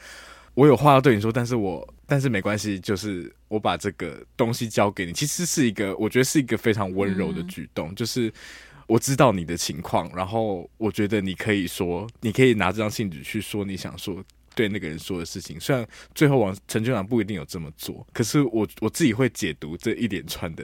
[0.53, 8.34] 我有话要对你说，但是我但是没关系，就是我把这个东西交给你，其实是一个我觉得是一个非常温柔的举动，嗯、就是。
[8.88, 14.24] 我知道你的情况，然后我觉得你可以说，你可以拿这张信纸去说你想说
[14.54, 15.60] 对那个人说的事情。
[15.60, 20.64] 虽然最后王陈俊朗不一定有这么做，可是我我自己会解读这一连串的。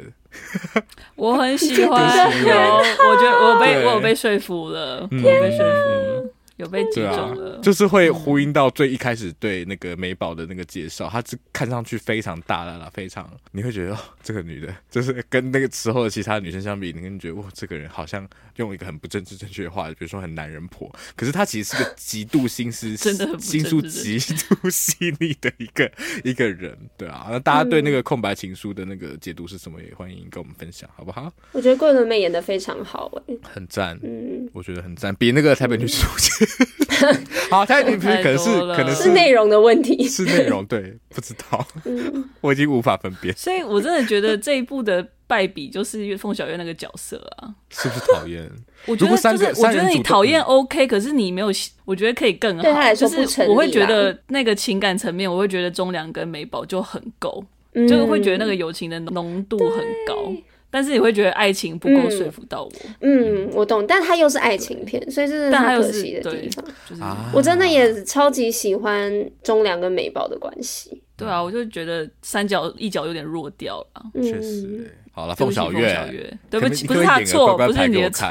[1.16, 6.34] 我很喜欢， 我觉得我被我有被说服了，嗯、我被说服了。
[6.62, 25.92] 有被击中了，就是会呼应到最一开始对那个美宝的那个介绍，她是看上去非常大大非常你会觉得哦，这个女的，就是跟那个时候的其他女生相比，你会觉得哇，这个人好像用一个很不政治正确的话，比如说很男人婆，可是她其实是个极度心思 真的心思极度细腻的一个
[26.24, 29.82] 一个人，对啊，那大家对那个空白情书的那个解读是什么？
[29.82, 31.32] 也欢迎跟我们分享，好不好？
[31.54, 36.46] 我觉得桂纶镁演的非常好，哎，很赞，嗯，我觉得很赞，比那个台北女书记。
[37.50, 43.36] 好，他已经可能是可能是内容的问题，是内容对，不知道，嗯、 我已经无法分辨。
[43.36, 48.50] 所以我真的觉得这一部的败笔就是凤小岳那个角色啊，是不是讨厌？
[48.86, 51.52] 我觉得就是我觉得你讨厌 OK，可是你没有，
[51.86, 52.94] 我觉得可以更好。
[52.94, 57.44] 就是我会觉得那个情感层面，我会觉得忠良跟美宝就很够，
[57.74, 60.34] 嗯、就是会觉得那个友情的浓度很高。
[60.72, 62.72] 但是你会觉得爱情不够说服到我。
[63.02, 66.66] 嗯，嗯，我懂，但它又是爱情片，所以这是他可惜的地方。
[66.90, 67.02] 就是
[67.34, 69.12] 我真的也超级喜欢
[69.44, 71.04] 中良跟美宝的关系。
[71.18, 74.04] 对啊，我就觉得三角一角有点弱掉了。
[74.24, 78.26] 确实，好了，凤小月，对不起，不是他错，不是你的错。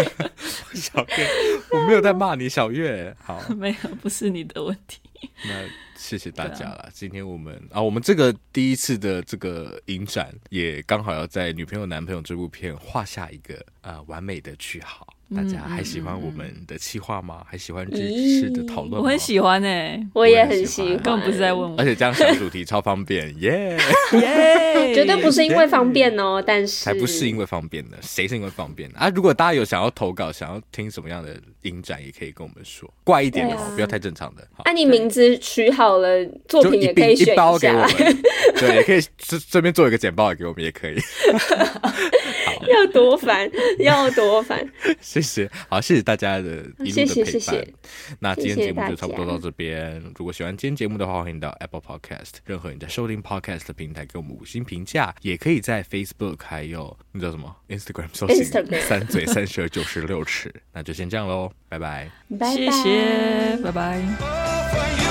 [0.72, 1.28] 小月，
[1.72, 3.14] 我没有在骂你，小月。
[3.22, 5.00] 好， 没有，不是你的问题。
[5.44, 5.85] 那。
[5.96, 6.76] 谢谢大家了。
[6.76, 15.15] 啊、今天我们啊，我们这个第一次的这个影展，也刚好要在《女朋友男朋友》这部片画下一个啊完美的句号。
[15.34, 17.42] 大家还喜欢我们的企划吗？
[17.48, 19.00] 还喜欢这次的讨论吗？
[19.02, 21.76] 我很喜欢诶，我也很喜欢，根本不是在问我。
[21.78, 23.76] 而且这样想主题超方便，耶
[24.20, 24.94] 耶！
[24.94, 29.10] 绝对不是因为方便哦，但是才不是因为方便的，谁是因为方便的啊？
[29.14, 34.46] 如果大家有想要投稿，想要听什么样的影展，也可以跟我们说，怪一点的，不要太正常的。
[34.58, 37.88] 啊，你名字取好了，作品也可以选一包给我们，
[38.60, 40.94] 对，也可以顺顺便做一个简报给我们，也可以。
[42.68, 43.48] 要多烦，
[43.78, 44.66] 要多烦。
[45.20, 47.06] 谢谢，好，谢谢大家的一路的陪伴。
[47.06, 47.74] 谢谢谢谢，
[48.20, 50.02] 那今天节目就差不多到这边。
[50.16, 60.52] 如果喜欢今天节目的话，欢迎到 Apple Podcast，任何你在收听 Podcast 的平台给我们五星评价，也可以在 Facebook 还有那叫什么 Instagram 搜寻三嘴三舌九十六尺。
[60.72, 62.10] 那就先这样喽，拜拜，
[62.54, 65.05] 谢谢，拜拜。